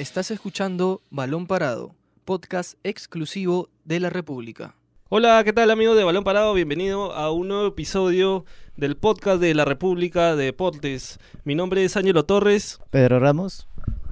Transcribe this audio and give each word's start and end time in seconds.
Estás 0.00 0.30
escuchando 0.30 1.02
Balón 1.10 1.46
Parado, 1.46 1.94
podcast 2.24 2.72
exclusivo 2.84 3.68
de 3.84 4.00
la 4.00 4.08
República. 4.08 4.74
Hola, 5.10 5.44
¿qué 5.44 5.52
tal 5.52 5.70
amigos 5.70 5.94
de 5.94 6.04
Balón 6.04 6.24
Parado? 6.24 6.54
Bienvenido 6.54 7.12
a 7.12 7.30
un 7.30 7.48
nuevo 7.48 7.66
episodio 7.66 8.46
del 8.78 8.96
podcast 8.96 9.42
de 9.42 9.52
la 9.52 9.66
República 9.66 10.36
de 10.36 10.46
Deportes. 10.46 11.18
Mi 11.44 11.54
nombre 11.54 11.84
es 11.84 11.98
Ángelo 11.98 12.24
Torres. 12.24 12.80
Pedro 12.88 13.20
Ramos. 13.20 13.68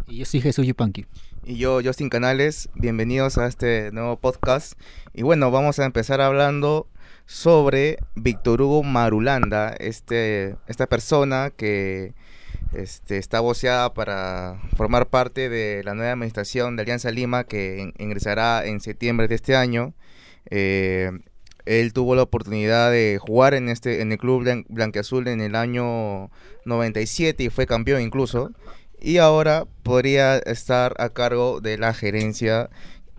Y 0.06 0.18
yo 0.18 0.26
soy 0.26 0.42
Jesús 0.42 0.66
Yupanqui. 0.66 1.06
Y 1.42 1.56
yo, 1.56 1.80
Justin 1.82 2.10
Canales. 2.10 2.68
Bienvenidos 2.74 3.38
a 3.38 3.46
este 3.46 3.90
nuevo 3.90 4.18
podcast. 4.18 4.78
Y 5.14 5.22
bueno, 5.22 5.50
vamos 5.50 5.78
a 5.78 5.86
empezar 5.86 6.20
hablando 6.20 6.86
sobre 7.24 7.96
Víctor 8.14 8.60
Hugo 8.60 8.82
Marulanda, 8.82 9.70
este, 9.70 10.56
esta 10.66 10.86
persona 10.86 11.48
que 11.48 12.12
este, 12.72 13.18
está 13.18 13.40
voceada 13.40 13.94
para 13.94 14.60
formar 14.76 15.08
parte 15.08 15.48
de 15.48 15.82
la 15.84 15.94
nueva 15.94 16.12
administración 16.12 16.76
de 16.76 16.82
Alianza 16.82 17.10
Lima 17.10 17.44
que 17.44 17.92
ingresará 17.98 18.66
en 18.66 18.80
septiembre 18.80 19.28
de 19.28 19.34
este 19.34 19.56
año. 19.56 19.94
Eh, 20.50 21.10
él 21.66 21.92
tuvo 21.92 22.14
la 22.14 22.22
oportunidad 22.22 22.90
de 22.90 23.18
jugar 23.20 23.54
en 23.54 23.68
este 23.68 24.00
en 24.00 24.12
el 24.12 24.18
club 24.18 24.64
blanqueazul 24.68 25.28
en 25.28 25.42
el 25.42 25.54
año 25.54 26.30
97 26.64 27.44
y 27.44 27.50
fue 27.50 27.66
campeón 27.66 28.00
incluso 28.00 28.52
y 29.00 29.18
ahora 29.18 29.66
podría 29.82 30.38
estar 30.38 30.94
a 30.98 31.10
cargo 31.10 31.60
de 31.60 31.76
la 31.76 31.92
gerencia 31.92 32.70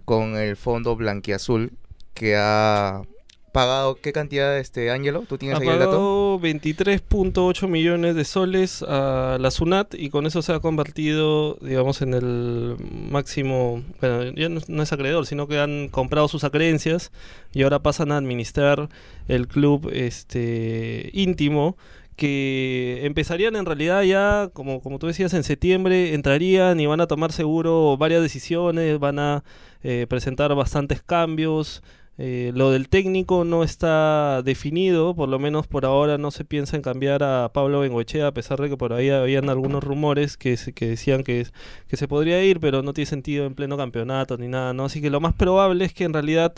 con 0.06 0.36
el 0.36 0.56
fondo 0.56 0.96
blanqueazul 0.96 1.74
que 2.16 2.36
ha 2.38 3.04
pagado 3.52 3.96
qué 3.96 4.14
cantidad 4.14 4.58
este 4.58 4.92
Ángelo? 4.92 5.24
¿Tú 5.28 5.38
tienes 5.38 5.58
ha 5.58 5.62
ahí 5.62 5.68
el 5.68 5.80
dato? 5.80 5.92
pagado 5.92 6.40
23.8 6.40 7.68
millones 7.68 8.16
de 8.16 8.26
soles 8.26 8.84
a 8.84 9.38
la 9.40 9.52
SUNAT 9.52 9.94
y 9.96 10.10
con 10.10 10.26
eso 10.26 10.42
se 10.42 10.54
ha 10.54 10.60
convertido, 10.60 11.58
digamos, 11.62 12.02
en 12.02 12.14
el 12.14 12.76
máximo, 13.10 13.84
bueno, 14.00 14.32
ya 14.36 14.50
no, 14.50 14.84
es 14.84 14.94
acreedor, 14.94 15.26
sino 15.26 15.48
que 15.48 15.60
han 15.60 15.90
comprado 15.90 16.28
sus 16.28 16.44
acreencias 16.44 17.12
y 17.54 17.64
ahora 17.64 17.80
pasan 17.80 18.12
a 18.12 18.18
administrar 18.18 18.90
el 19.28 19.48
club 19.48 19.90
este 19.94 21.10
íntimo 21.14 21.78
que 22.16 23.06
empezarían 23.06 23.56
en 23.56 23.66
realidad 23.66 24.04
ya, 24.04 24.50
como, 24.52 24.82
como 24.82 25.00
tú 25.00 25.08
decías, 25.08 25.34
en 25.34 25.44
septiembre 25.44 26.14
entrarían 26.14 26.78
y 26.80 26.86
van 26.86 27.00
a 27.00 27.08
tomar 27.08 27.32
seguro 27.32 27.96
varias 27.96 28.22
decisiones, 28.22 29.00
van 29.00 29.20
a 29.20 29.44
eh, 29.84 30.06
presentar 30.10 30.54
bastantes 30.54 31.02
cambios, 31.02 31.82
eh, 32.22 32.52
lo 32.54 32.70
del 32.70 32.90
técnico 32.90 33.46
no 33.46 33.64
está 33.64 34.42
definido, 34.44 35.16
por 35.16 35.30
lo 35.30 35.40
menos 35.40 35.68
por 35.68 35.86
ahora 35.86 36.18
no 36.18 36.32
se 36.32 36.44
piensa 36.44 36.76
en 36.76 36.82
cambiar 36.82 37.24
a 37.24 37.50
Pablo 37.54 37.80
Bengochea, 37.80 38.28
a 38.28 38.34
pesar 38.34 38.60
de 38.60 38.68
que 38.68 38.76
por 38.76 38.92
ahí 38.92 39.10
habían 39.10 39.50
algunos 39.50 39.82
rumores 39.82 40.36
que, 40.36 40.58
que 40.76 40.90
decían 40.90 41.24
que, 41.24 41.48
que 41.88 41.96
se 41.96 42.10
podría 42.10 42.44
ir, 42.44 42.60
pero 42.60 42.84
no 42.84 42.92
tiene 42.92 43.06
sentido 43.06 43.46
en 43.46 43.56
pleno 43.56 43.78
campeonato 43.78 44.38
ni 44.38 44.50
nada, 44.50 44.74
¿no? 44.74 44.84
Así 44.84 45.00
que 45.00 45.10
lo 45.10 45.22
más 45.22 45.34
probable 45.34 45.86
es 45.86 45.94
que 45.94 46.04
en 46.04 46.12
realidad 46.12 46.54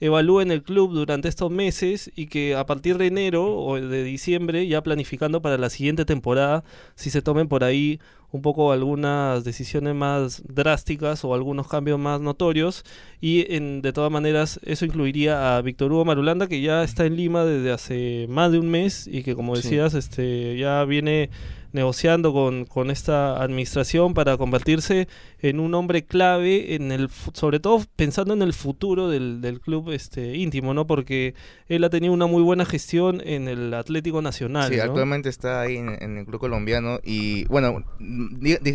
evalúen 0.00 0.50
el 0.50 0.62
club 0.62 0.92
durante 0.92 1.28
estos 1.28 1.50
meses 1.50 2.10
y 2.16 2.26
que 2.26 2.54
a 2.54 2.66
partir 2.66 2.98
de 2.98 3.06
enero 3.06 3.56
o 3.56 3.80
de 3.80 4.04
diciembre, 4.04 4.66
ya 4.66 4.82
planificando 4.82 5.42
para 5.42 5.58
la 5.58 5.70
siguiente 5.70 6.04
temporada, 6.04 6.64
si 6.94 7.10
se 7.10 7.22
tomen 7.22 7.48
por 7.48 7.64
ahí 7.64 8.00
un 8.32 8.40
poco 8.40 8.72
algunas 8.72 9.44
decisiones 9.44 9.94
más 9.94 10.42
drásticas 10.46 11.24
o 11.24 11.34
algunos 11.34 11.68
cambios 11.68 11.98
más 11.98 12.20
notorios. 12.20 12.82
Y 13.20 13.54
en, 13.54 13.82
de 13.82 13.92
todas 13.92 14.10
maneras 14.10 14.58
eso 14.64 14.86
incluiría 14.86 15.56
a 15.56 15.62
Víctor 15.62 15.92
Hugo 15.92 16.04
Marulanda 16.04 16.46
que 16.46 16.62
ya 16.62 16.82
está 16.82 17.04
en 17.04 17.16
Lima 17.16 17.44
desde 17.44 17.70
hace 17.70 18.26
más 18.28 18.50
de 18.50 18.58
un 18.58 18.70
mes 18.70 19.06
y 19.06 19.22
que 19.22 19.34
como 19.34 19.54
decías 19.54 19.94
este 19.94 20.56
ya 20.56 20.84
viene 20.84 21.30
negociando 21.72 22.32
con, 22.32 22.64
con, 22.64 22.90
esta 22.90 23.42
administración 23.42 24.14
para 24.14 24.36
convertirse 24.36 25.08
en 25.38 25.60
un 25.60 25.74
hombre 25.74 26.04
clave 26.04 26.74
en 26.74 26.92
el 26.92 27.08
sobre 27.32 27.60
todo 27.60 27.82
pensando 27.96 28.34
en 28.34 28.42
el 28.42 28.52
futuro 28.52 29.08
del, 29.08 29.40
del 29.40 29.60
club 29.60 29.90
este 29.90 30.36
íntimo 30.36 30.74
no 30.74 30.86
porque 30.86 31.34
él 31.68 31.84
ha 31.84 31.90
tenido 31.90 32.12
una 32.12 32.26
muy 32.26 32.42
buena 32.42 32.64
gestión 32.64 33.22
en 33.24 33.48
el 33.48 33.72
Atlético 33.74 34.22
Nacional 34.22 34.72
sí 34.72 34.80
actualmente 34.80 35.28
está 35.28 35.62
ahí 35.62 35.76
en, 35.76 36.18
el 36.18 36.26
club 36.26 36.40
colombiano 36.40 37.00
y 37.02 37.44
bueno 37.46 37.82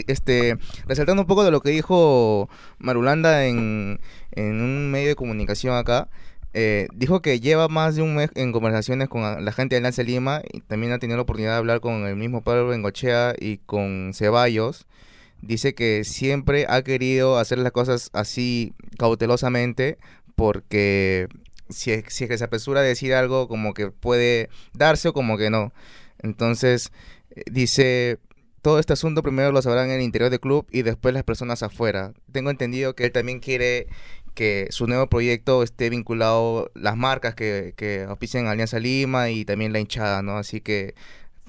este 0.08 0.58
resaltando 0.88 1.24
un 1.24 1.28
poco 1.28 1.44
de 1.44 1.52
lo 1.52 1.62
que 1.62 1.70
dijo 1.70 2.50
Marulanda 2.80 3.46
en, 3.46 4.00
en 4.32 4.62
un 4.62 4.90
medio 4.92 5.10
de 5.10 5.16
comunicación 5.16 5.76
acá 5.76 6.10
eh, 6.60 6.88
dijo 6.92 7.22
que 7.22 7.40
lleva 7.40 7.68
más 7.68 7.96
de 7.96 8.02
un 8.02 8.16
mes 8.16 8.32
en 8.34 8.52
conversaciones 8.52 9.10
con 9.10 9.46
la 9.46 9.52
gente 9.52 9.76
de 9.76 9.82
Lance 9.82 10.04
Lima 10.04 10.42
y 10.52 10.62
también 10.62 10.92
ha 10.92 10.98
tenido 10.98 11.16
la 11.16 11.22
oportunidad 11.22 11.52
de 11.52 11.58
hablar 11.60 11.82
con 11.82 12.08
el 12.08 12.16
mismo 12.16 12.42
Pablo 12.42 12.68
Bengochea 12.68 13.36
y 13.40 13.60
con 13.60 14.10
Ceballos. 14.16 14.88
Dice 15.44 15.76
que 15.76 16.04
siempre 16.04 16.66
ha 16.68 16.82
querido 16.82 17.38
hacer 17.38 17.60
las 17.60 17.72
cosas 17.72 18.10
así 18.12 18.74
cautelosamente 18.98 20.00
porque 20.36 21.28
si 21.70 21.92
es, 21.92 22.06
si 22.08 22.24
es 22.24 22.30
que 22.32 22.40
se 22.40 22.46
apresura 22.46 22.80
a 22.80 22.84
decir 22.84 23.14
algo 23.14 23.48
como 23.48 23.76
que 23.76 23.92
puede 23.92 24.50
darse 24.74 25.10
o 25.10 25.14
como 25.14 25.38
que 25.38 25.52
no. 25.52 25.74
Entonces, 26.24 26.92
eh, 27.36 27.44
dice, 27.52 28.18
todo 28.64 28.80
este 28.80 28.94
asunto 28.94 29.22
primero 29.22 29.52
lo 29.52 29.62
sabrán 29.62 29.92
en 29.92 29.98
el 29.98 30.02
interior 30.02 30.32
del 30.32 30.40
club 30.40 30.66
y 30.72 30.82
después 30.82 31.14
las 31.14 31.24
personas 31.24 31.62
afuera. 31.62 32.14
Tengo 32.32 32.50
entendido 32.50 32.96
que 32.96 33.06
él 33.06 33.12
también 33.12 33.40
quiere 33.40 33.88
que 34.38 34.68
su 34.70 34.86
nuevo 34.86 35.08
proyecto 35.08 35.64
esté 35.64 35.90
vinculado 35.90 36.70
las 36.76 36.96
marcas 36.96 37.34
que, 37.34 37.74
que 37.76 38.04
auspician 38.08 38.46
Alianza 38.46 38.78
Lima 38.78 39.32
y 39.32 39.46
también 39.46 39.74
la 39.74 39.80
hinchada, 39.80 40.22
¿no? 40.22 40.38
Así 40.38 40.62
que 40.62 40.94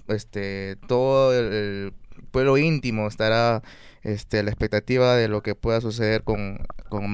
este 0.08 0.76
todo 0.86 1.38
el, 1.38 1.92
pueblo 2.30 2.56
íntimo 2.56 3.06
estará 3.06 3.62
este, 4.02 4.42
la 4.42 4.50
expectativa 4.50 5.16
de 5.16 5.28
lo 5.28 5.42
que 5.42 5.54
pueda 5.54 5.82
suceder 5.82 6.22
con, 6.22 6.60
con 6.88 7.04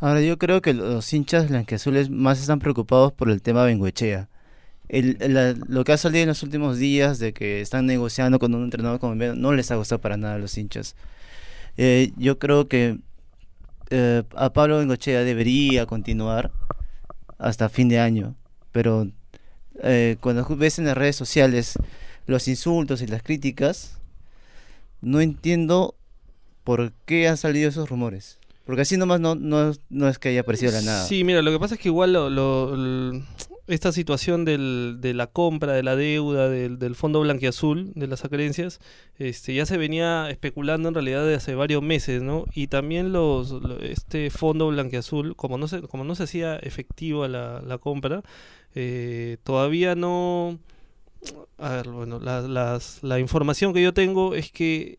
Ahora 0.00 0.20
yo 0.22 0.38
creo 0.38 0.60
que 0.60 0.74
los 0.74 1.12
hinchas 1.12 1.48
blanqueazules 1.50 2.10
más 2.10 2.40
están 2.40 2.58
preocupados 2.58 3.12
por 3.12 3.30
el 3.30 3.40
tema 3.40 3.64
Benguechea. 3.64 4.28
El, 4.88 5.18
lo 5.68 5.84
que 5.84 5.92
ha 5.92 5.96
salido 5.98 6.22
en 6.22 6.28
los 6.30 6.42
últimos 6.42 6.78
días 6.78 7.20
de 7.20 7.32
que 7.32 7.60
están 7.60 7.86
negociando 7.86 8.40
con 8.40 8.52
un 8.56 8.64
entrenador 8.64 8.98
colombiano 8.98 9.36
no 9.36 9.52
les 9.52 9.70
ha 9.70 9.76
gustado 9.76 10.00
para 10.00 10.16
nada 10.16 10.34
a 10.34 10.38
los 10.38 10.58
hinchas. 10.58 10.96
Eh, 11.76 12.10
yo 12.16 12.40
creo 12.40 12.66
que 12.66 12.98
eh, 13.90 14.22
a 14.34 14.52
Pablo 14.52 14.78
Bengochea 14.78 15.20
debería 15.20 15.86
continuar 15.86 16.50
hasta 17.38 17.68
fin 17.68 17.88
de 17.88 18.00
año, 18.00 18.34
pero 18.72 19.08
eh, 19.82 20.16
cuando 20.20 20.44
ves 20.56 20.78
en 20.78 20.86
las 20.86 20.96
redes 20.96 21.16
sociales 21.16 21.78
los 22.26 22.48
insultos 22.48 23.00
y 23.00 23.06
las 23.06 23.22
críticas, 23.22 23.98
no 25.00 25.20
entiendo 25.20 25.94
por 26.64 26.92
qué 27.06 27.28
han 27.28 27.36
salido 27.36 27.68
esos 27.68 27.88
rumores. 27.88 28.38
Porque 28.66 28.82
así 28.82 28.98
nomás 28.98 29.20
no, 29.20 29.34
no, 29.34 29.72
no 29.88 30.08
es 30.08 30.18
que 30.18 30.28
haya 30.28 30.40
aparecido 30.40 30.72
la 30.72 30.82
nada. 30.82 31.06
Sí, 31.06 31.24
mira, 31.24 31.40
lo 31.40 31.50
que 31.50 31.58
pasa 31.58 31.76
es 31.76 31.80
que 31.80 31.88
igual 31.88 32.12
lo, 32.12 32.28
lo, 32.28 33.22
esta 33.68 33.92
situación 33.92 34.44
del, 34.44 34.96
de 35.00 35.14
la 35.14 35.26
compra 35.26 35.74
de 35.74 35.82
la 35.82 35.94
deuda 35.94 36.48
del, 36.48 36.78
del 36.78 36.94
fondo 36.94 37.20
blanquiazul 37.20 37.92
de 37.94 38.06
las 38.06 38.24
acreencias 38.24 38.80
este 39.16 39.54
ya 39.54 39.66
se 39.66 39.76
venía 39.76 40.30
especulando 40.30 40.88
en 40.88 40.94
realidad 40.94 41.22
desde 41.22 41.36
hace 41.36 41.54
varios 41.54 41.82
meses 41.82 42.22
no 42.22 42.46
y 42.54 42.68
también 42.68 43.12
los 43.12 43.54
este 43.82 44.30
fondo 44.30 44.68
blanquiazul 44.68 45.36
como 45.36 45.58
no 45.58 45.68
se 45.68 45.82
como 45.82 46.04
no 46.04 46.14
se 46.14 46.24
hacía 46.24 46.56
efectiva 46.56 47.28
la, 47.28 47.60
la 47.60 47.78
compra 47.78 48.22
eh, 48.74 49.36
todavía 49.44 49.94
no 49.94 50.58
a 51.58 51.70
ver 51.70 51.88
bueno 51.88 52.20
la, 52.20 52.40
las, 52.42 53.02
la 53.02 53.18
información 53.18 53.74
que 53.74 53.82
yo 53.82 53.92
tengo 53.92 54.34
es 54.34 54.50
que 54.50 54.98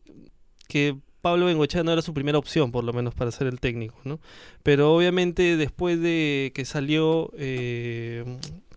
que 0.68 0.96
Pablo 1.22 1.46
Bengochea 1.46 1.84
no 1.84 1.92
era 1.92 2.02
su 2.02 2.14
primera 2.14 2.38
opción, 2.38 2.72
por 2.72 2.84
lo 2.84 2.94
menos 2.94 3.14
para 3.14 3.32
ser 3.32 3.48
el 3.48 3.60
técnico, 3.60 3.98
¿no? 4.04 4.20
Pero 4.64 4.96
obviamente 4.96 5.58
después 5.58 6.02
de 6.02 6.52
que 6.56 6.66
salió 6.66 7.32
eh, 7.38 8.24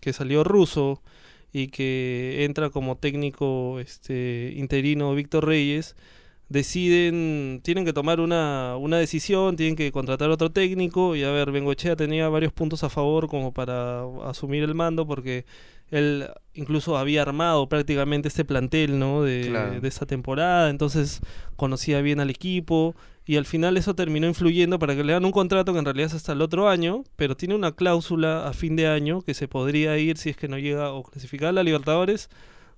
que 0.01 0.13
salió 0.13 0.43
ruso 0.43 1.01
y 1.53 1.67
que 1.67 2.43
entra 2.43 2.69
como 2.69 2.97
técnico 2.97 3.79
este 3.79 4.53
interino 4.57 5.15
Víctor 5.15 5.45
Reyes, 5.45 5.95
deciden, 6.53 7.61
tienen 7.63 7.83
que 7.83 7.93
tomar 7.93 8.19
una, 8.19 8.77
una 8.77 8.97
decisión, 8.97 9.55
tienen 9.55 9.75
que 9.75 9.91
contratar 9.91 10.29
otro 10.29 10.51
técnico 10.51 11.15
y 11.15 11.23
a 11.23 11.31
ver, 11.31 11.51
Bengochea 11.51 11.95
tenía 11.95 12.29
varios 12.29 12.53
puntos 12.53 12.83
a 12.83 12.89
favor 12.89 13.27
como 13.27 13.51
para 13.53 14.03
asumir 14.23 14.63
el 14.63 14.75
mando 14.75 15.07
porque 15.07 15.45
él 15.89 16.27
incluso 16.53 16.95
había 16.95 17.23
armado 17.23 17.67
prácticamente 17.67 18.27
este 18.27 18.45
plantel, 18.45 18.99
¿no? 18.99 19.23
De, 19.23 19.49
de 19.81 19.87
esta 19.87 20.05
temporada, 20.05 20.69
entonces 20.69 21.21
conocía 21.55 22.01
bien 22.01 22.19
al 22.19 22.29
equipo 22.29 22.95
y 23.25 23.37
al 23.37 23.45
final 23.45 23.75
eso 23.75 23.95
terminó 23.95 24.27
influyendo 24.27 24.77
para 24.77 24.95
que 24.95 25.03
le 25.03 25.13
dan 25.13 25.25
un 25.25 25.31
contrato 25.31 25.73
que 25.73 25.79
en 25.79 25.85
realidad 25.85 26.07
es 26.07 26.13
hasta 26.13 26.33
el 26.33 26.41
otro 26.41 26.69
año, 26.69 27.03
pero 27.15 27.35
tiene 27.35 27.55
una 27.55 27.71
cláusula 27.71 28.47
a 28.47 28.53
fin 28.53 28.75
de 28.75 28.85
año 28.87 29.23
que 29.23 29.33
se 29.33 29.47
podría 29.47 29.97
ir 29.97 30.17
si 30.17 30.29
es 30.29 30.37
que 30.37 30.47
no 30.47 30.59
llega 30.59 30.91
o 30.91 31.01
clasificar 31.01 31.49
a 31.49 31.53
la 31.53 31.63
Libertadores 31.63 32.29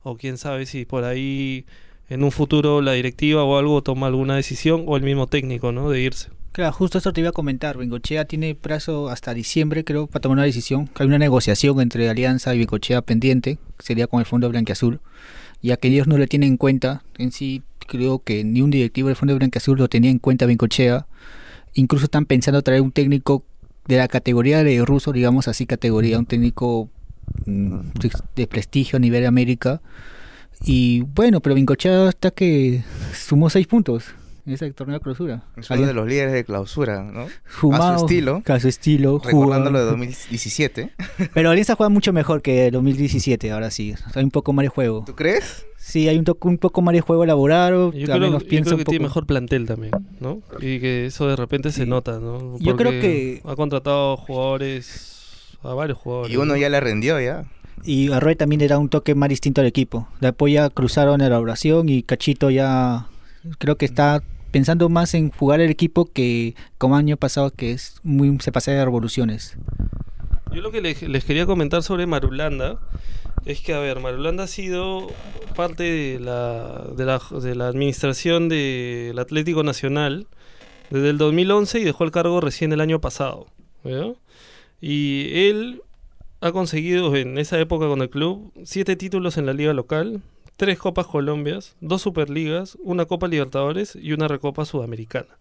o 0.01 0.15
quién 0.15 0.37
sabe 0.37 0.65
si 0.65 0.85
por 0.85 1.03
ahí 1.03 1.65
en 2.09 2.23
un 2.23 2.31
futuro 2.31 2.81
la 2.81 2.93
directiva 2.93 3.43
o 3.43 3.57
algo 3.57 3.81
toma 3.81 4.07
alguna 4.07 4.35
decisión 4.35 4.83
o 4.87 4.97
el 4.97 5.03
mismo 5.03 5.27
técnico, 5.27 5.71
¿no? 5.71 5.89
De 5.89 6.01
irse. 6.01 6.29
Claro, 6.51 6.71
justo 6.71 6.97
esto 6.97 7.11
te 7.11 7.21
iba 7.21 7.29
a 7.29 7.33
comentar. 7.33 7.77
Bengochea 7.77 8.25
tiene 8.25 8.55
plazo 8.55 9.09
hasta 9.09 9.33
diciembre, 9.33 9.83
creo, 9.83 10.07
para 10.07 10.21
tomar 10.21 10.37
una 10.37 10.45
decisión. 10.45 10.89
Hay 10.95 11.07
una 11.07 11.17
negociación 11.17 11.81
entre 11.81 12.09
Alianza 12.09 12.55
y 12.55 12.59
Bengochea 12.59 13.01
pendiente, 13.01 13.57
sería 13.79 14.07
con 14.07 14.21
el 14.21 14.25
Fondo 14.25 14.49
Blanquiazul, 14.49 15.01
ya 15.61 15.75
que 15.77 15.89
ellos 15.89 16.07
no 16.07 16.17
le 16.17 16.27
tienen 16.27 16.51
en 16.51 16.57
cuenta 16.57 17.03
en 17.17 17.31
sí 17.31 17.63
creo 17.85 18.19
que 18.19 18.43
ni 18.43 18.61
un 18.61 18.71
directivo 18.71 19.07
del 19.07 19.15
Fondo 19.15 19.33
de 19.33 19.39
Blanca-Azul 19.39 19.77
lo 19.77 19.87
tenía 19.87 20.11
en 20.11 20.19
cuenta 20.19 20.45
Bencochea. 20.45 21.07
Incluso 21.73 22.05
están 22.05 22.25
pensando 22.25 22.61
traer 22.61 22.81
un 22.81 22.91
técnico 22.91 23.43
de 23.87 23.97
la 23.97 24.07
categoría 24.07 24.63
de 24.63 24.83
ruso, 24.83 25.11
digamos 25.11 25.47
así, 25.47 25.65
categoría, 25.65 26.17
un 26.17 26.25
técnico 26.25 26.89
mm, 27.45 27.79
de 28.35 28.47
prestigio 28.47 28.97
a 28.97 28.99
nivel 28.99 29.21
de 29.21 29.27
América. 29.27 29.81
Y 30.63 31.01
bueno, 31.01 31.41
pero 31.41 31.55
Bencochea 31.55 32.07
hasta 32.09 32.31
que 32.31 32.83
sumó 33.13 33.49
seis 33.49 33.67
puntos 33.67 34.05
en 34.47 34.53
ese 34.53 34.71
torneo 34.73 34.95
de 34.97 35.01
clausura. 35.01 35.43
Es 35.57 35.69
uno 35.71 35.87
de 35.87 35.93
los 35.93 36.07
líderes 36.07 36.31
de 36.33 36.43
clausura, 36.43 37.03
¿no? 37.03 37.21
a 37.21 37.27
Sumado, 37.59 37.99
su 37.99 38.05
estilo. 38.05 38.43
A 38.45 38.59
su 38.59 38.67
estilo. 38.67 39.19
Recordando 39.23 39.71
lo 39.71 39.79
de 39.79 39.85
jugando. 39.91 39.91
2017. 40.05 40.91
Pero 41.33 41.49
Alianza 41.49 41.75
juega 41.75 41.89
mucho 41.89 42.13
mejor 42.13 42.41
que 42.43 42.67
el 42.67 42.71
2017, 42.73 43.51
ahora 43.51 43.71
sí. 43.71 43.95
Hay 44.13 44.23
un 44.23 44.31
poco 44.31 44.53
más 44.53 44.63
de 44.63 44.69
juego. 44.69 45.03
¿Tú 45.05 45.15
crees? 45.15 45.65
Sí, 45.77 46.07
hay 46.07 46.17
un, 46.17 46.23
to- 46.25 46.37
un 46.41 46.57
poco 46.57 46.81
más 46.81 46.93
de 46.93 47.01
juego 47.01 47.23
elaborado. 47.23 47.91
Yo 47.91 47.99
al 48.01 48.05
creo, 48.05 48.19
menos 48.19 48.43
yo 48.43 48.49
piensa 48.49 48.69
creo 48.69 48.75
un 48.77 48.79
que 48.79 48.85
tiene 48.85 48.99
poco- 49.05 49.09
mejor 49.09 49.25
plantel 49.27 49.65
también, 49.67 49.91
¿no? 50.19 50.41
Y 50.59 50.79
que 50.79 51.05
eso 51.07 51.27
de 51.27 51.35
repente 51.35 51.71
se 51.71 51.85
nota, 51.85 52.19
¿no? 52.19 52.57
Yo 52.59 52.75
creo 52.75 52.91
que- 52.91 53.41
Ha 53.45 53.55
contratado 53.55 54.17
jugadores, 54.17 55.57
a 55.63 55.73
varios 55.73 55.97
jugadores. 55.97 56.33
Y 56.33 56.37
uno 56.37 56.53
¿no? 56.53 56.57
ya 56.57 56.69
le 56.69 56.79
rendió 56.79 57.19
ya. 57.19 57.45
Y 57.85 58.11
Arroyo 58.11 58.35
también 58.35 58.59
le 58.59 58.67
da 58.67 58.79
un 58.79 58.89
toque 58.89 59.13
más 59.13 59.29
distinto 59.29 59.61
al 59.61 59.67
equipo. 59.67 60.07
Después 60.19 60.53
ya 60.53 60.69
cruzaron 60.69 61.21
en 61.21 61.29
la 61.29 61.39
oración 61.39 61.87
y 61.87 62.01
Cachito 62.03 62.49
ya 62.49 63.07
creo 63.59 63.77
que 63.77 63.85
está 63.85 64.23
pensando 64.51 64.89
más 64.89 65.13
en 65.13 65.31
jugar 65.31 65.61
el 65.61 65.69
equipo 65.69 66.05
que 66.05 66.55
como 66.77 66.95
año 66.95 67.17
pasado 67.17 67.51
que 67.51 67.71
es 67.71 67.99
muy 68.03 68.37
se 68.39 68.51
pasa 68.51 68.71
de 68.71 68.83
revoluciones. 68.83 69.57
Yo 70.51 70.61
lo 70.61 70.71
que 70.71 70.81
les, 70.81 71.01
les 71.03 71.25
quería 71.25 71.45
comentar 71.45 71.83
sobre 71.83 72.07
Marulanda 72.07 72.79
es 73.45 73.61
que, 73.61 73.73
a 73.73 73.79
ver, 73.79 73.99
Marulanda 73.99 74.45
ha 74.45 74.47
sido 74.47 75.07
parte 75.55 75.83
de 75.83 76.19
la, 76.19 76.85
de 76.95 77.05
la, 77.05 77.21
de 77.41 77.55
la 77.55 77.67
administración 77.67 78.49
del 78.49 79.19
Atlético 79.19 79.63
Nacional 79.63 80.27
desde 80.89 81.09
el 81.09 81.17
2011 81.17 81.79
y 81.79 81.83
dejó 81.83 82.03
el 82.03 82.11
cargo 82.11 82.41
recién 82.41 82.73
el 82.73 82.81
año 82.81 82.99
pasado. 82.99 83.47
¿ya? 83.83 84.13
Y 84.81 85.29
él 85.49 85.83
ha 86.45 86.51
conseguido 86.51 87.15
en 87.15 87.39
esa 87.39 87.59
época 87.59 87.87
con 87.87 88.03
el 88.03 88.09
club 88.11 88.53
siete 88.65 88.95
títulos 88.95 89.39
en 89.39 89.47
la 89.47 89.53
liga 89.53 89.73
local, 89.73 90.21
tres 90.57 90.77
Copas 90.77 91.07
Colombias, 91.07 91.75
dos 91.81 92.03
Superligas, 92.03 92.77
una 92.83 93.05
Copa 93.05 93.27
Libertadores 93.27 93.97
y 93.99 94.13
una 94.13 94.27
Recopa 94.27 94.63
Sudamericana. 94.63 95.39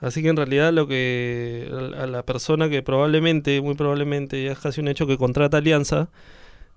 Así 0.00 0.20
que 0.20 0.30
en 0.30 0.36
realidad 0.36 0.72
lo 0.72 0.88
que 0.88 1.70
a 1.96 2.08
la 2.08 2.24
persona 2.24 2.68
que 2.68 2.82
probablemente, 2.82 3.60
muy 3.60 3.76
probablemente, 3.76 4.42
ya 4.42 4.50
es 4.50 4.58
casi 4.58 4.80
un 4.80 4.88
hecho 4.88 5.06
que 5.06 5.16
contrata 5.16 5.58
Alianza, 5.58 6.08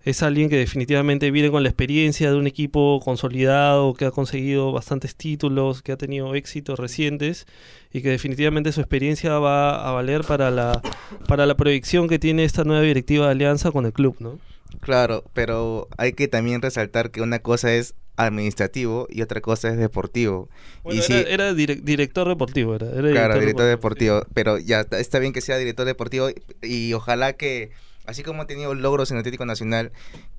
es 0.06 0.24
alguien 0.24 0.50
que 0.50 0.56
definitivamente 0.58 1.32
viene 1.32 1.52
con 1.52 1.64
la 1.64 1.70
experiencia 1.70 2.30
de 2.32 2.38
un 2.38 2.48
equipo 2.48 3.02
consolidado, 3.04 3.94
que 3.96 4.06
ha 4.06 4.12
conseguido 4.12 4.72
bastantes 4.72 5.16
títulos, 5.16 5.82
que 5.82 5.92
ha 5.92 5.98
tenido 5.98 6.34
éxitos 6.36 6.80
recientes 6.80 7.48
y 7.92 8.02
que 8.02 8.10
definitivamente 8.10 8.72
su 8.72 8.80
experiencia 8.82 9.40
va 9.40 9.88
a 9.88 9.92
valer 9.92 10.22
para 10.24 10.52
la, 10.52 10.82
para 11.28 11.46
la 11.46 11.56
proyección 11.58 12.08
que 12.08 12.20
tiene 12.20 12.44
esta 12.44 12.64
nueva 12.64 12.84
directiva 12.84 13.26
de 13.26 13.32
Alianza 13.32 13.72
con 13.72 13.86
el 13.86 13.94
club, 13.94 14.16
¿no? 14.20 14.40
Claro, 14.80 15.24
pero 15.34 15.88
hay 15.98 16.14
que 16.14 16.28
también 16.28 16.62
resaltar 16.62 17.10
que 17.10 17.22
una 17.22 17.40
cosa 17.40 17.74
es 17.74 17.96
administrativo 18.18 19.08
y 19.10 19.22
otra 19.22 19.42
cosa 19.42 19.70
es 19.70 19.78
deportivo. 19.78 20.50
Bueno, 20.84 21.02
y 21.02 21.04
era, 21.04 21.06
sí, 21.08 21.26
era 21.28 21.52
direc- 21.54 21.82
director 21.82 22.28
deportivo, 22.28 22.76
era, 22.76 22.88
era 22.92 23.10
claro, 23.10 23.40
director 23.40 23.66
deportivo, 23.66 24.16
deportivo, 24.16 24.34
pero 24.34 24.58
ya 24.58 24.82
está, 24.82 25.00
está 25.00 25.20
bien 25.20 25.34
que 25.34 25.42
sea 25.42 25.58
director 25.58 25.86
deportivo 25.86 26.30
y, 26.30 26.36
y 26.62 26.94
ojalá 26.94 27.34
que, 27.34 27.72
así 28.08 28.24
como 28.24 28.42
ha 28.42 28.48
tenido 28.48 28.74
logros 28.74 29.12
en 29.12 29.18
Atlético 29.18 29.46
Nacional, 29.46 29.92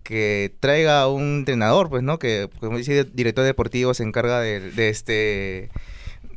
que 0.02 0.54
traiga 0.60 1.08
un 1.08 1.38
entrenador, 1.38 1.88
pues, 1.88 2.02
¿no? 2.02 2.18
Que, 2.18 2.48
como 2.60 2.78
dice, 2.78 3.04
director 3.04 3.44
deportivo 3.44 3.94
se 3.94 4.02
encarga 4.02 4.40
de, 4.40 4.60
de 4.72 4.88
este 4.88 5.70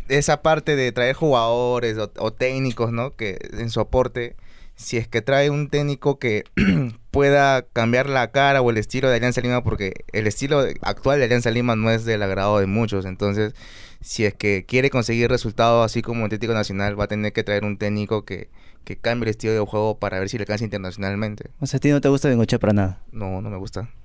de 0.07 0.17
esa 0.17 0.41
parte 0.41 0.75
de 0.75 0.91
traer 0.91 1.15
jugadores 1.15 1.97
o, 1.97 2.11
o 2.17 2.33
técnicos, 2.33 2.91
¿no? 2.91 3.15
Que 3.15 3.37
en 3.53 3.69
su 3.69 3.79
aporte, 3.79 4.35
si 4.75 4.97
es 4.97 5.07
que 5.07 5.21
trae 5.21 5.51
un 5.51 5.69
técnico 5.69 6.17
que 6.17 6.45
pueda 7.11 7.61
cambiar 7.61 8.09
la 8.09 8.31
cara 8.31 8.61
o 8.61 8.69
el 8.71 8.77
estilo 8.77 9.09
de 9.09 9.17
Alianza 9.17 9.41
Lima, 9.41 9.63
porque 9.63 9.93
el 10.11 10.25
estilo 10.25 10.65
actual 10.81 11.19
de 11.19 11.25
Alianza 11.25 11.51
Lima 11.51 11.75
no 11.75 11.91
es 11.91 12.05
del 12.05 12.23
agrado 12.23 12.59
de 12.59 12.65
muchos, 12.65 13.05
entonces 13.05 13.53
si 14.01 14.25
es 14.25 14.33
que 14.33 14.65
quiere 14.65 14.89
conseguir 14.89 15.29
resultados 15.29 15.85
así 15.85 16.01
como 16.01 16.25
Atlético 16.25 16.53
Nacional, 16.53 16.99
va 16.99 17.05
a 17.05 17.07
tener 17.07 17.33
que 17.33 17.43
traer 17.43 17.65
un 17.65 17.77
técnico 17.77 18.23
que, 18.25 18.49
que 18.83 18.97
cambie 18.97 19.25
el 19.25 19.29
estilo 19.31 19.53
de 19.53 19.59
juego 19.59 19.99
para 19.99 20.19
ver 20.19 20.29
si 20.29 20.37
le 20.37 20.43
alcanza 20.43 20.63
internacionalmente. 20.63 21.51
O 21.59 21.65
sea, 21.65 21.77
a 21.77 21.81
ti 21.81 21.89
no 21.89 22.01
te 22.01 22.09
gusta 22.09 22.29
Bengochea 22.29 22.59
para 22.59 22.73
nada. 22.73 23.01
No, 23.11 23.41
no 23.41 23.49
me 23.49 23.57
gusta. 23.57 23.89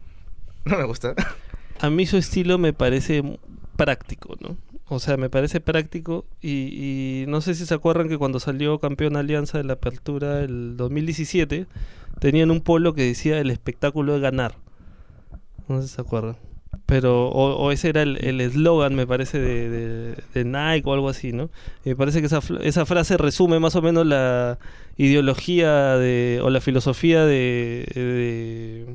No 0.67 0.79
me 0.79 0.85
gusta. 0.85 1.15
A 1.81 1.91
mí 1.91 2.07
su 2.07 2.17
estilo 2.17 2.57
me 2.57 2.73
parece 2.73 3.23
práctico, 3.77 4.35
¿no? 4.41 4.57
O 4.89 4.99
sea, 4.99 5.19
me 5.19 5.29
parece 5.29 5.61
práctico 5.61 6.25
y, 6.41 7.23
y 7.23 7.27
no 7.27 7.43
sé 7.43 7.55
si 7.55 7.67
se 7.67 7.75
acuerdan 7.75 8.09
que 8.09 8.17
cuando 8.17 8.41
salió 8.41 8.79
campeón 8.79 9.17
Alianza 9.17 9.59
de 9.59 9.65
la 9.65 9.75
Apertura 9.75 10.41
el 10.41 10.79
2017, 10.79 11.67
tenían 12.19 12.51
un 12.51 12.63
polo 12.63 12.95
que 12.95 13.03
decía 13.03 13.39
el 13.41 13.51
espectáculo 13.51 14.15
de 14.15 14.21
ganar. 14.21 14.57
No 15.69 15.83
sé 15.83 15.89
si 15.89 15.95
se 15.97 16.01
acuerdan. 16.01 16.37
Pero, 16.87 17.29
o, 17.29 17.57
o 17.57 17.73
ese 17.73 17.89
era 17.91 18.03
el 18.03 18.19
el 18.25 18.41
eslogan, 18.41 18.95
me 18.95 19.07
parece, 19.07 19.39
de, 19.41 19.69
de- 19.71 20.17
de 20.35 20.45
Nike 20.45 20.89
o 20.89 20.93
algo 20.95 21.09
así, 21.09 21.33
¿no? 21.33 21.51
Me 21.85 21.97
parece 21.97 22.21
que 22.21 22.27
esa, 22.27 22.41
esa 22.63 22.87
frase 22.87 23.17
resume 23.17 23.59
más 23.61 23.77
o 23.77 23.83
menos 23.83 24.07
la 24.07 24.59
ideología 24.97 25.97
de, 25.97 26.41
o 26.43 26.51
la 26.51 26.61
filosofía 26.61 27.25
de, 27.25 27.87
de, 27.95 28.87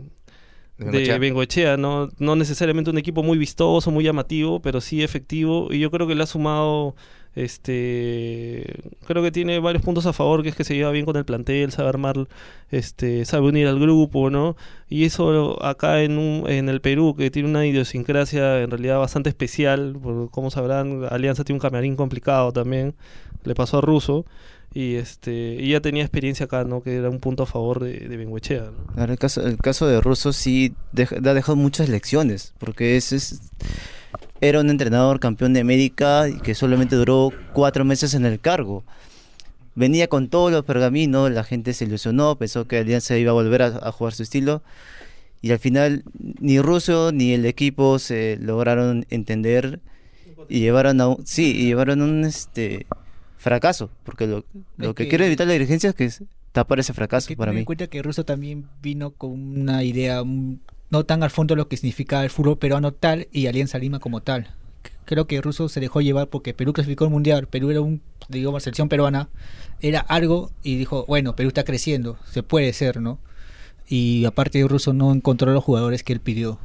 De. 0.78 1.18
Bengoechea, 1.20 1.78
¿no? 1.78 2.10
No 2.20 2.36
necesariamente 2.36 2.90
un 2.90 2.98
equipo 2.98 3.22
muy 3.24 3.38
vistoso, 3.38 3.92
muy 3.92 4.04
llamativo, 4.04 4.62
pero 4.62 4.80
sí 4.82 5.04
efectivo. 5.04 5.68
Y 5.72 5.80
yo 5.80 5.92
creo 5.92 6.08
que 6.08 6.16
le 6.16 6.24
ha 6.24 6.26
sumado, 6.28 6.96
este, 7.36 8.66
creo 9.08 9.24
que 9.24 9.32
tiene 9.32 9.60
varios 9.60 9.84
puntos 9.84 10.06
a 10.06 10.14
favor, 10.14 10.44
que 10.44 10.50
es 10.50 10.56
que 10.56 10.64
se 10.64 10.76
lleva 10.76 10.92
bien 10.92 11.06
con 11.06 11.16
el 11.16 11.26
plantel, 11.26 11.72
sabe 11.72 11.90
armar, 11.90 12.28
este, 12.72 13.26
sabe 13.26 13.48
unir 13.48 13.68
al 13.68 13.80
grupo, 13.80 14.30
¿no? 14.30 14.56
Y 14.90 15.06
eso 15.06 15.64
acá 15.64 16.02
en, 16.02 16.18
un, 16.18 16.50
en 16.50 16.70
el 16.70 16.82
Perú, 16.82 17.16
que 17.18 17.32
tiene 17.32 17.50
una 17.50 17.66
idiosincrasia 17.66 18.62
en 18.62 18.72
realidad 18.72 19.00
bastante 19.00 19.30
especial, 19.30 19.98
como 20.32 20.52
sabrán, 20.52 21.06
Alianza 21.10 21.44
tiene 21.44 21.58
un 21.58 21.62
camarín 21.62 21.96
complicado 21.96 22.52
también, 22.52 22.96
le 23.44 23.56
pasó 23.56 23.78
a 23.80 23.82
Russo. 23.82 24.26
Y 24.72 24.98
este 24.98 25.58
y 25.60 25.72
ya 25.72 25.80
tenía 25.82 26.04
experiencia 26.04 26.46
acá, 26.46 26.64
¿no? 26.64 26.84
Que 26.84 26.98
era 26.98 27.10
un 27.10 27.20
punto 27.20 27.42
a 27.42 27.48
favor 27.48 27.80
de, 27.84 28.08
de 28.08 28.18
Bengoechea, 28.18 28.70
¿no? 28.96 29.04
El 29.04 29.18
caso, 29.18 29.42
el 29.42 29.58
caso 29.58 29.88
de 29.88 30.00
Russo 30.00 30.32
sí 30.32 30.76
deja- 30.92 31.16
ha 31.16 31.34
dejado 31.34 31.56
muchas 31.56 31.90
lecciones, 31.90 32.54
porque 32.60 32.96
ese 32.96 33.16
es, 33.16 33.42
era 34.42 34.60
un 34.62 34.70
entrenador 34.70 35.20
campeón 35.20 35.54
de 35.54 35.60
América 35.60 36.26
que 36.44 36.56
solamente 36.56 36.96
duró 36.96 37.32
cuatro 37.54 37.84
meses 37.86 38.14
en 38.14 38.26
el 38.26 38.40
cargo. 38.40 38.84
Venía 39.76 40.08
con 40.08 40.28
todos 40.30 40.52
los 40.52 40.66
pergaminos, 40.66 41.32
la 41.32 41.44
gente 41.44 41.74
se 41.74 41.86
ilusionó, 41.86 42.36
pensó 42.38 42.68
que 42.68 42.78
Alianza 42.78 43.18
iba 43.18 43.32
a 43.32 43.34
volver 43.34 43.62
a, 43.62 43.68
a 43.82 43.92
jugar 43.92 44.14
su 44.14 44.24
estilo, 44.24 44.62
y 45.42 45.52
al 45.52 45.60
final 45.60 46.04
ni 46.42 46.60
Russo 46.60 47.12
ni 47.14 47.34
el 47.34 47.46
equipo 47.46 47.98
se 48.00 48.38
lograron 48.42 49.06
entender 49.10 49.80
y 50.50 50.60
llevaron 50.60 51.00
a 51.00 51.08
un, 51.10 51.26
sí, 51.26 51.52
y 51.56 51.66
llevaron 51.68 52.02
un 52.02 52.26
este 52.26 52.88
fracaso, 53.38 53.90
porque 54.04 54.28
lo, 54.28 54.44
lo 54.78 54.94
que 54.96 55.04
que- 55.04 55.10
quiere 55.10 55.28
evitar 55.28 55.48
la 55.48 55.54
dirigencia 55.54 55.92
es 55.92 55.96
que 55.96 56.10
tapar 56.52 56.80
ese 56.80 56.94
fracaso 56.94 57.34
para 57.38 57.54
mí. 57.54 57.60
en 57.60 57.66
cuenta 57.66 57.88
que 57.88 58.02
Russo 58.02 58.26
también 58.26 58.66
vino 58.82 59.12
con 59.12 59.32
una 59.32 59.84
idea 59.84 60.24
no 60.90 61.06
tan 61.06 61.24
al 61.24 61.30
fondo 61.30 61.56
lo 61.56 61.68
que 61.68 61.78
significa 61.78 62.24
el 62.24 62.30
fútbol 62.30 62.58
peruano 62.58 62.94
tal 62.94 63.28
y 63.32 63.48
Alianza 63.48 63.78
Lima 63.78 64.00
como 64.00 64.22
tal. 64.22 64.54
Creo 65.06 65.26
que 65.26 65.42
Russo 65.42 65.70
se 65.70 65.80
dejó 65.80 66.02
llevar 66.02 66.28
porque 66.28 66.54
Perú 66.54 66.74
clasificó 66.74 67.06
al 67.06 67.10
mundial, 67.12 67.48
Perú 67.48 67.72
era 67.72 67.82
un, 67.82 68.02
digamos, 68.28 68.64
selección 68.64 68.90
peruana, 68.90 69.30
era 69.82 70.02
algo 70.02 70.52
y 70.62 70.78
dijo, 70.78 71.06
bueno, 71.08 71.36
Perú 71.36 71.48
está 71.48 71.64
creciendo, 71.64 72.18
se 72.30 72.44
puede 72.44 72.72
ser, 72.74 73.02
¿no? 73.02 73.20
Y 73.88 74.26
aparte 74.26 74.64
Russo 74.68 74.94
no 74.94 75.12
encontró 75.12 75.52
los 75.52 75.64
jugadores 75.64 76.04
que 76.04 76.14
él 76.14 76.20
pidió. 76.20 76.60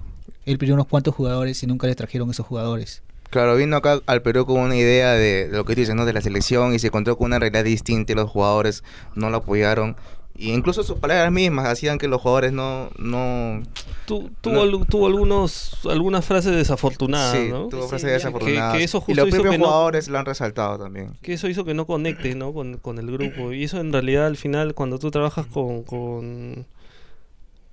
Él 0.45 0.59
pidió 0.59 0.75
unos 0.75 0.87
cuantos 0.87 1.15
jugadores 1.15 1.63
y 1.63 1.67
nunca 1.67 1.87
le 1.87 1.95
trajeron 1.95 2.31
esos 2.31 2.47
jugadores. 2.47 3.03
Claro, 3.31 3.57
vino 3.57 3.77
acá 3.77 4.01
al 4.07 4.23
Perú 4.23 4.45
con 4.47 4.61
una 4.61 4.77
idea 4.77 5.13
de, 5.13 5.49
lo 5.51 5.65
que 5.65 5.75
tú 5.75 5.81
dices, 5.81 5.95
¿no? 5.95 6.05
De 6.05 6.13
la 6.13 6.21
selección 6.21 6.75
y 6.75 6.79
se 6.79 6.89
encontró 6.89 7.17
con 7.17 7.27
una 7.27 7.39
realidad 7.39 7.65
distinta 7.65 8.13
y 8.13 8.15
los 8.15 8.31
jugadores 8.31 8.85
no 9.15 9.31
lo 9.31 9.39
apoyaron. 9.39 9.97
Y 10.37 10.51
incluso 10.53 10.83
sus 10.83 10.99
palabras 10.99 11.31
mismas 11.31 11.67
hacían 11.67 11.97
que 11.99 12.09
los 12.09 12.21
jugadores 12.21 12.53
no... 12.53 12.91
no 12.99 13.63
Tu- 14.07 14.31
tuvo, 14.41 14.67
No. 14.67 14.85
tuvo 14.85 15.07
algunos, 15.07 15.79
algunas 15.89 16.25
frases 16.25 16.55
desafortunadas, 16.57 17.37
sí, 17.37 17.49
¿no? 17.51 17.69
tuvo 17.69 17.83
Sí, 17.85 17.89
frases 17.91 18.09
ya, 18.09 18.15
desafortunadas. 18.15 18.73
que- 18.73 18.79
que 18.79 18.85
eso 18.85 18.99
y 18.99 19.01
justo 19.01 19.15
los 19.21 19.29
hizo 19.29 19.37
propios 19.37 19.53
que 19.53 19.59
no- 19.59 19.65
jugadores 19.67 20.09
lo 20.09 20.19
han 20.19 20.27
resaltado 20.27 20.79
también. 20.79 21.13
Que 21.23 21.35
eso 21.35 21.49
hizo 21.49 21.65
que 21.65 21.73
no 21.75 21.87
conecte, 21.87 22.35
¿no? 22.35 22.53
Con, 22.53 22.79
con 22.79 22.99
el 22.99 23.11
grupo. 23.13 23.53
Y 23.53 23.63
eso 23.65 23.79
en 23.81 23.93
realidad 23.93 24.27
al 24.27 24.37
final, 24.37 24.75
cuando 24.75 24.99
tú 24.99 25.11
trabajas 25.13 25.47
con, 25.47 25.85
con, 25.85 26.67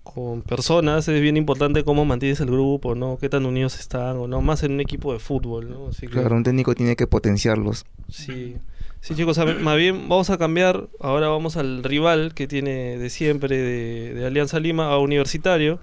con 0.04 0.42
personas, 0.42 1.08
es 1.08 1.22
bien 1.22 1.38
importante 1.38 1.84
cómo 1.84 2.06
mantienes 2.06 2.40
el 2.42 2.48
grupo, 2.52 2.96
¿no? 2.96 3.18
Qué 3.20 3.28
tan 3.30 3.46
unidos 3.46 3.80
están, 3.80 4.18
o 4.18 4.28
no, 4.28 4.42
más 4.42 4.64
en 4.64 4.74
un 4.74 4.82
equipo 4.82 5.14
de 5.14 5.20
fútbol, 5.20 5.70
¿no? 5.70 5.88
Así 5.90 6.02
que, 6.08 6.14
Claro, 6.14 6.36
un 6.36 6.44
técnico 6.44 6.76
tiene 6.76 6.96
que 6.96 7.08
potenciarlos. 7.08 7.86
Sí. 8.10 8.56
Sí, 9.02 9.16
chicos, 9.16 9.40
más 9.62 9.78
bien 9.78 10.08
vamos 10.10 10.30
a 10.30 10.38
cambiar. 10.38 10.88
Ahora 11.00 11.28
vamos 11.28 11.58
al 11.58 11.84
rival 11.84 12.36
que 12.36 12.48
tiene 12.48 13.00
de 13.00 13.10
siempre 13.10 13.58
de, 13.58 14.26
Alianza 14.28 14.60
Lima 14.60 14.92
a 14.94 15.00
Universitario. 15.00 15.80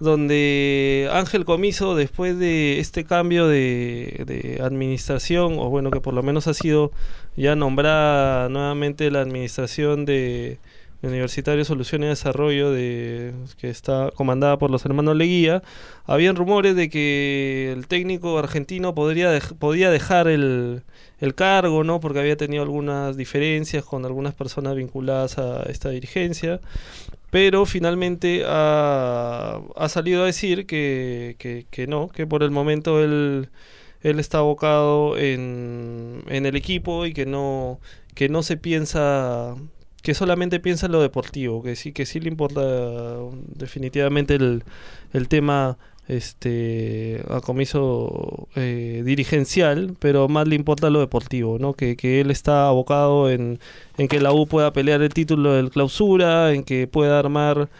donde 0.00 1.08
Ángel 1.12 1.44
Comiso, 1.44 1.94
después 1.94 2.38
de 2.38 2.80
este 2.80 3.04
cambio 3.04 3.46
de 3.48 4.60
administración, 4.62 5.58
o 5.58 5.68
bueno, 5.70 5.90
que 5.90 6.00
por 6.00 6.14
lo 6.14 6.22
menos 6.22 6.46
ha 6.48 6.54
sido 6.54 6.90
ya 7.36 7.54
nombrada 7.54 8.48
nuevamente 8.48 9.10
la 9.10 9.20
administración 9.20 10.04
de, 10.06 10.58
de 11.04 11.10
Universitario 11.10 11.64
Solución 11.64 12.02
y 12.02 12.06
Desarrollo, 12.06 12.70
de, 12.70 13.34
que 13.58 13.68
está 13.70 14.10
comandada 14.14 14.58
por 14.58 14.70
los 14.70 14.84
hermanos 14.86 15.16
Leguía, 15.16 15.62
habían 16.06 16.36
rumores 16.36 16.74
de 16.76 16.88
que 16.88 17.72
el 17.72 17.86
técnico 17.86 18.38
argentino 18.38 18.94
podría 18.94 19.38
podía 19.58 19.90
dejar 19.90 20.28
el, 20.28 20.82
el 21.20 21.34
cargo, 21.34 21.84
¿no? 21.84 22.00
Porque 22.00 22.20
había 22.20 22.36
tenido 22.36 22.62
algunas 22.62 23.16
diferencias 23.16 23.84
con 23.84 24.04
algunas 24.04 24.34
personas 24.34 24.76
vinculadas 24.76 25.38
a 25.38 25.62
esta 25.64 25.90
dirigencia. 25.90 26.60
Pero 27.30 27.66
finalmente 27.66 28.44
ha, 28.46 29.60
ha 29.76 29.88
salido 29.88 30.22
a 30.22 30.26
decir 30.26 30.66
que, 30.66 31.36
que, 31.38 31.66
que 31.70 31.86
no, 31.86 32.08
que 32.08 32.26
por 32.26 32.42
el 32.44 32.50
momento 32.50 33.02
él, 33.02 33.50
él 34.02 34.20
está 34.20 34.38
abocado 34.38 35.18
en, 35.18 36.22
en 36.28 36.46
el 36.46 36.56
equipo 36.56 37.06
y 37.06 37.12
que 37.12 37.26
no, 37.26 37.80
que 38.14 38.28
no 38.28 38.42
se 38.42 38.56
piensa, 38.56 39.56
que 40.04 40.12
solamente 40.12 40.60
piensa 40.60 40.84
en 40.86 40.92
lo 40.92 41.00
deportivo, 41.00 41.62
que 41.62 41.76
sí, 41.76 41.92
que 41.92 42.04
sí 42.04 42.20
le 42.20 42.28
importa 42.28 42.60
definitivamente 43.56 44.34
el, 44.34 44.62
el 45.14 45.28
tema 45.28 45.78
este 46.08 47.24
a 47.30 47.40
comiso 47.40 48.48
eh, 48.54 49.02
dirigencial, 49.06 49.96
pero 49.98 50.28
más 50.28 50.46
le 50.46 50.56
importa 50.56 50.90
lo 50.90 51.00
deportivo, 51.00 51.58
¿no? 51.58 51.72
Que, 51.72 51.96
que 51.96 52.20
él 52.20 52.30
está 52.30 52.68
abocado 52.68 53.30
en, 53.30 53.60
en 53.96 54.08
que 54.08 54.20
la 54.20 54.32
U 54.34 54.46
pueda 54.46 54.74
pelear 54.74 55.00
el 55.00 55.14
título 55.14 55.54
del 55.54 55.70
clausura, 55.70 56.52
en 56.52 56.64
que 56.64 56.86
pueda 56.86 57.18
armar 57.18 57.70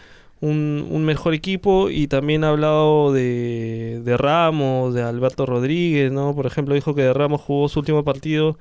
un, 0.41 0.87
un 0.89 1.05
mejor 1.05 1.35
equipo 1.35 1.91
y 1.91 2.07
también 2.07 2.43
ha 2.43 2.49
hablado 2.49 3.13
de, 3.13 4.01
de 4.03 4.17
Ramos, 4.17 4.95
de 4.95 5.03
Alberto 5.03 5.45
Rodríguez, 5.45 6.11
¿no? 6.11 6.33
Por 6.35 6.47
ejemplo, 6.47 6.73
dijo 6.73 6.95
que 6.95 7.03
de 7.03 7.13
Ramos 7.13 7.41
jugó 7.41 7.69
su 7.69 7.79
último 7.79 8.03
partido 8.03 8.57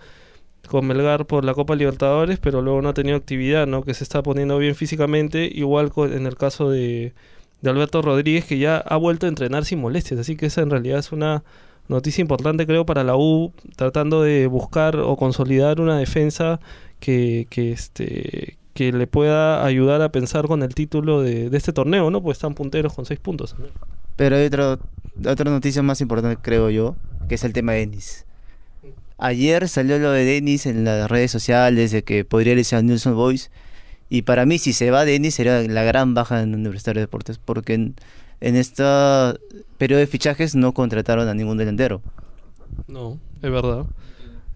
con 0.68 0.86
Melgar 0.86 1.26
por 1.26 1.44
la 1.44 1.54
Copa 1.54 1.74
Libertadores, 1.76 2.38
pero 2.38 2.62
luego 2.62 2.82
no 2.82 2.90
ha 2.90 2.94
tenido 2.94 3.16
actividad, 3.16 3.66
¿no? 3.66 3.82
Que 3.82 3.94
se 3.94 4.04
está 4.04 4.22
poniendo 4.22 4.58
bien 4.58 4.74
físicamente, 4.74 5.50
igual 5.52 5.92
en 5.96 6.26
el 6.26 6.36
caso 6.36 6.70
de, 6.70 7.14
Alberto 7.64 8.02
Rodríguez, 8.02 8.44
que 8.44 8.58
ya 8.58 8.76
ha 8.76 8.96
vuelto 8.96 9.26
a 9.26 9.30
entrenar 9.30 9.64
sin 9.64 9.80
molestias, 9.80 10.20
así 10.20 10.36
que 10.36 10.46
esa 10.46 10.60
en 10.60 10.70
realidad 10.70 10.98
es 10.98 11.12
una 11.12 11.44
noticia 11.88 12.20
importante, 12.20 12.66
creo, 12.66 12.84
para 12.84 13.04
la 13.04 13.16
U, 13.16 13.52
tratando 13.76 14.22
de 14.22 14.46
buscar 14.46 14.96
o 14.96 15.16
consolidar 15.16 15.80
una 15.80 15.98
defensa 15.98 16.60
que, 17.00 17.46
que 17.50 17.72
este 17.72 18.58
que 18.74 18.92
le 18.92 19.06
pueda 19.06 19.64
ayudar 19.64 20.02
a 20.02 20.10
pensar 20.10 20.46
con 20.46 20.62
el 20.62 20.74
título 20.74 21.22
de, 21.22 21.48
este 21.52 21.72
torneo, 21.72 22.10
¿no? 22.10 22.20
Pues 22.20 22.38
están 22.38 22.54
punteros 22.54 22.92
con 22.92 23.06
seis 23.06 23.20
puntos. 23.20 23.54
Pero 24.16 24.36
hay 24.36 24.46
otra, 24.46 24.78
otra 25.26 25.50
noticia 25.50 25.80
más 25.82 26.00
importante, 26.00 26.42
creo 26.42 26.70
yo, 26.70 26.96
que 27.28 27.36
es 27.36 27.44
el 27.44 27.52
tema 27.52 27.72
de 27.72 27.78
Denis. 27.78 28.26
Ayer 29.18 29.68
salió 29.68 29.98
lo 29.98 30.10
de 30.10 30.24
Denis 30.24 30.66
en 30.66 30.84
las 30.84 31.10
redes 31.10 31.30
sociales 31.30 31.92
de 31.92 32.02
que 32.02 32.24
podría 32.24 32.54
irse 32.54 32.76
a 32.76 32.82
Nilsson 32.82 33.14
Boys. 33.14 33.50
Y 34.10 34.22
para 34.22 34.44
mí, 34.44 34.58
si 34.58 34.72
se 34.72 34.90
va 34.90 35.04
Denis, 35.04 35.34
sería 35.34 35.62
la 35.62 35.82
gran 35.82 36.14
baja 36.14 36.42
en 36.42 36.54
Universitario 36.54 37.00
de 37.00 37.06
Deportes. 37.06 37.38
Porque 37.38 37.74
en, 37.74 37.94
en 38.40 38.56
este 38.56 38.82
periodo 39.78 40.00
de 40.00 40.06
fichajes 40.06 40.54
no 40.54 40.72
contrataron 40.72 41.28
a 41.28 41.34
ningún 41.34 41.56
delantero. 41.56 42.02
No, 42.88 43.18
es 43.42 43.50
verdad. 43.50 43.86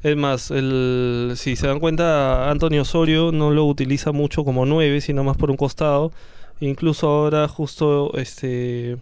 Es 0.03 0.17
más, 0.17 0.50
el, 0.50 1.33
si 1.37 1.57
se 1.57 1.67
dan 1.67 1.81
cuenta, 1.81 2.50
Antonio 2.50 2.83
Osorio 2.83 3.33
no 3.33 3.50
lo 3.50 3.65
utiliza 3.65 4.12
mucho 4.12 4.45
como 4.45 4.65
9, 4.65 5.00
sino 5.00 5.25
más 5.25 5.37
por 5.37 5.50
un 5.50 5.57
costado. 5.57 6.12
Incluso 6.61 7.09
ahora 7.09 7.49
justo 7.49 8.12
este 8.17 8.99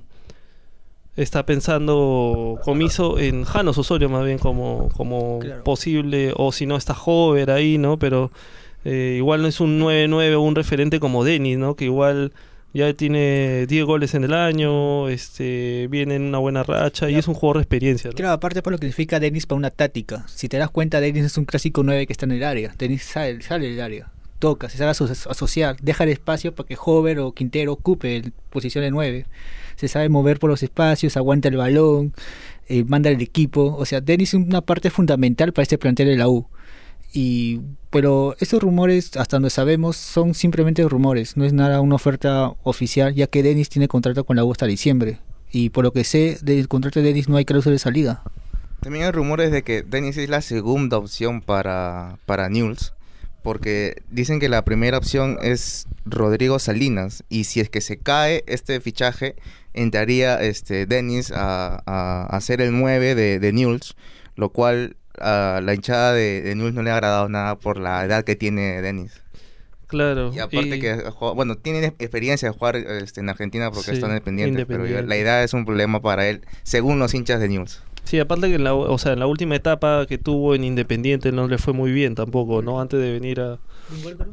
está 1.16 1.46
pensando 1.46 2.58
Comiso 2.64 3.18
en 3.18 3.44
Janos 3.44 3.78
Osorio 3.78 4.08
más 4.08 4.24
bien 4.24 4.38
como, 4.38 4.88
como 4.96 5.38
Claro. 5.40 5.64
posible, 5.64 6.32
o 6.36 6.52
si 6.52 6.66
no 6.66 6.76
está 6.76 6.94
Hover 6.94 7.50
ahí, 7.50 7.78
¿no? 7.78 7.98
Pero 7.98 8.30
eh, 8.84 9.14
igual 9.16 9.42
no 9.42 9.48
es 9.48 9.60
un 9.60 9.80
9-9 9.80 10.34
o 10.36 10.40
un 10.40 10.54
referente 10.54 11.00
como 11.00 11.24
Denis, 11.24 11.58
¿no? 11.58 11.74
Que 11.74 11.86
igual 11.86 12.32
ya 12.74 12.92
tiene 12.92 13.66
10 13.66 13.84
goles 13.86 14.14
en 14.14 14.24
el 14.24 14.34
año, 14.34 15.08
este 15.08 15.88
viene 15.90 16.16
en 16.16 16.22
una 16.22 16.38
buena 16.38 16.62
racha 16.62 17.08
y 17.08 17.14
es 17.14 17.26
un 17.26 17.32
jugador 17.34 17.56
de 17.56 17.62
experiencia. 17.62 18.10
¿no? 18.10 18.16
Claro, 18.16 18.32
aparte 18.34 18.60
por 18.62 18.72
lo 18.72 18.78
que 18.78 18.86
significa 18.86 19.18
Denis 19.18 19.46
para 19.46 19.56
una 19.56 19.70
táctica. 19.70 20.26
Si 20.28 20.48
te 20.48 20.58
das 20.58 20.68
cuenta, 20.70 21.00
Denis 21.00 21.24
es 21.24 21.38
un 21.38 21.46
clásico 21.46 21.82
9 21.82 22.06
que 22.06 22.12
está 22.12 22.26
en 22.26 22.32
el 22.32 22.44
área. 22.44 22.74
Denis 22.78 23.02
sale, 23.04 23.40
sale 23.40 23.70
del 23.70 23.80
área. 23.80 24.10
Toca, 24.38 24.68
se 24.68 24.76
sabe 24.76 24.90
aso- 24.90 25.08
asociar, 25.30 25.76
deja 25.80 26.04
el 26.04 26.10
espacio 26.10 26.54
para 26.54 26.66
que 26.68 26.76
Hover 26.78 27.20
o 27.20 27.32
Quintero 27.32 27.72
ocupe 27.72 28.16
el- 28.18 28.32
posición 28.50 28.84
de 28.84 28.90
9. 28.90 29.26
Se 29.76 29.88
sabe 29.88 30.08
mover 30.08 30.38
por 30.38 30.50
los 30.50 30.62
espacios, 30.62 31.16
aguanta 31.16 31.48
el 31.48 31.56
balón, 31.56 32.14
eh, 32.68 32.84
manda 32.84 33.10
el 33.10 33.20
equipo. 33.20 33.74
O 33.76 33.84
sea, 33.84 34.00
Denis 34.00 34.30
es 34.30 34.34
una 34.34 34.60
parte 34.60 34.90
fundamental 34.90 35.52
para 35.52 35.62
este 35.62 35.78
plantel 35.78 36.08
de 36.08 36.16
la 36.16 36.28
U. 36.28 36.46
Y, 37.12 37.60
pero 37.90 38.36
estos 38.40 38.62
rumores, 38.62 39.16
hasta 39.16 39.36
donde 39.36 39.50
sabemos, 39.50 39.96
son 39.96 40.34
simplemente 40.34 40.86
rumores. 40.88 41.36
No 41.36 41.44
es 41.44 41.52
nada 41.52 41.80
una 41.80 41.94
oferta 41.94 42.54
oficial, 42.62 43.14
ya 43.14 43.26
que 43.26 43.42
Denis 43.42 43.68
tiene 43.68 43.88
contrato 43.88 44.24
con 44.24 44.36
la 44.36 44.44
U 44.44 44.52
hasta 44.52 44.66
diciembre. 44.66 45.20
Y 45.52 45.70
por 45.70 45.84
lo 45.84 45.92
que 45.92 46.04
sé, 46.04 46.38
del 46.42 46.68
contrato 46.68 47.00
de 47.00 47.06
Denis 47.06 47.28
no 47.28 47.36
hay 47.36 47.44
cláusula 47.44 47.74
de 47.74 47.78
salida. 47.78 48.22
También 48.80 49.04
hay 49.04 49.10
rumores 49.10 49.50
de 49.50 49.62
que 49.62 49.82
Dennis 49.82 50.16
es 50.16 50.28
la 50.28 50.42
segunda 50.42 50.98
opción 50.98 51.40
para, 51.40 52.18
para 52.26 52.48
Newell's. 52.48 52.92
Porque 53.46 54.02
dicen 54.10 54.40
que 54.40 54.48
la 54.48 54.64
primera 54.64 54.98
opción 54.98 55.38
es 55.40 55.86
Rodrigo 56.04 56.58
Salinas. 56.58 57.22
Y 57.28 57.44
si 57.44 57.60
es 57.60 57.70
que 57.70 57.80
se 57.80 57.96
cae 57.96 58.42
este 58.48 58.80
fichaje, 58.80 59.36
entraría 59.72 60.42
este 60.42 60.84
Dennis 60.86 61.30
a, 61.32 61.80
a, 61.86 62.26
a 62.26 62.40
ser 62.40 62.60
el 62.60 62.72
9 62.76 63.14
de, 63.14 63.38
de 63.38 63.52
Newell's. 63.52 63.94
Lo 64.34 64.48
cual 64.50 64.96
a 65.20 65.60
la 65.62 65.74
hinchada 65.74 66.12
de, 66.12 66.42
de 66.42 66.56
Newell's 66.56 66.74
no 66.74 66.82
le 66.82 66.90
ha 66.90 66.94
agradado 66.94 67.28
nada 67.28 67.56
por 67.56 67.78
la 67.78 68.04
edad 68.04 68.24
que 68.24 68.34
tiene 68.34 68.82
Dennis. 68.82 69.22
Claro. 69.86 70.32
Y 70.34 70.40
aparte 70.40 70.76
y- 70.78 70.80
que, 70.80 70.96
bueno, 71.36 71.54
tiene 71.56 71.84
experiencia 72.00 72.50
de 72.50 72.58
jugar 72.58 72.74
este, 72.74 73.20
en 73.20 73.28
Argentina 73.28 73.70
porque 73.70 73.90
Sí, 73.92 73.96
está 73.96 74.08
independiente, 74.08 74.66
pero 74.66 74.80
Independiente. 74.80 75.08
la 75.08 75.16
edad 75.16 75.44
es 75.44 75.54
un 75.54 75.64
problema 75.64 76.02
para 76.02 76.26
él, 76.28 76.40
según 76.64 76.98
los 76.98 77.14
hinchas 77.14 77.38
de 77.40 77.48
Newell's. 77.48 77.80
Sí, 78.06 78.20
aparte 78.20 78.48
que 78.48 78.54
en 78.54 78.62
la, 78.62 78.72
o 78.72 78.98
sea, 78.98 79.14
en 79.14 79.18
la 79.18 79.26
última 79.26 79.56
etapa 79.56 80.06
que 80.06 80.16
tuvo 80.16 80.54
en 80.54 80.62
Independiente 80.62 81.32
no 81.32 81.48
le 81.48 81.58
fue 81.58 81.72
muy 81.72 81.90
bien 81.90 82.14
tampoco, 82.14 82.62
¿no? 82.62 82.80
Antes 82.80 83.00
de 83.00 83.10
venir 83.12 83.40
a, 83.40 83.58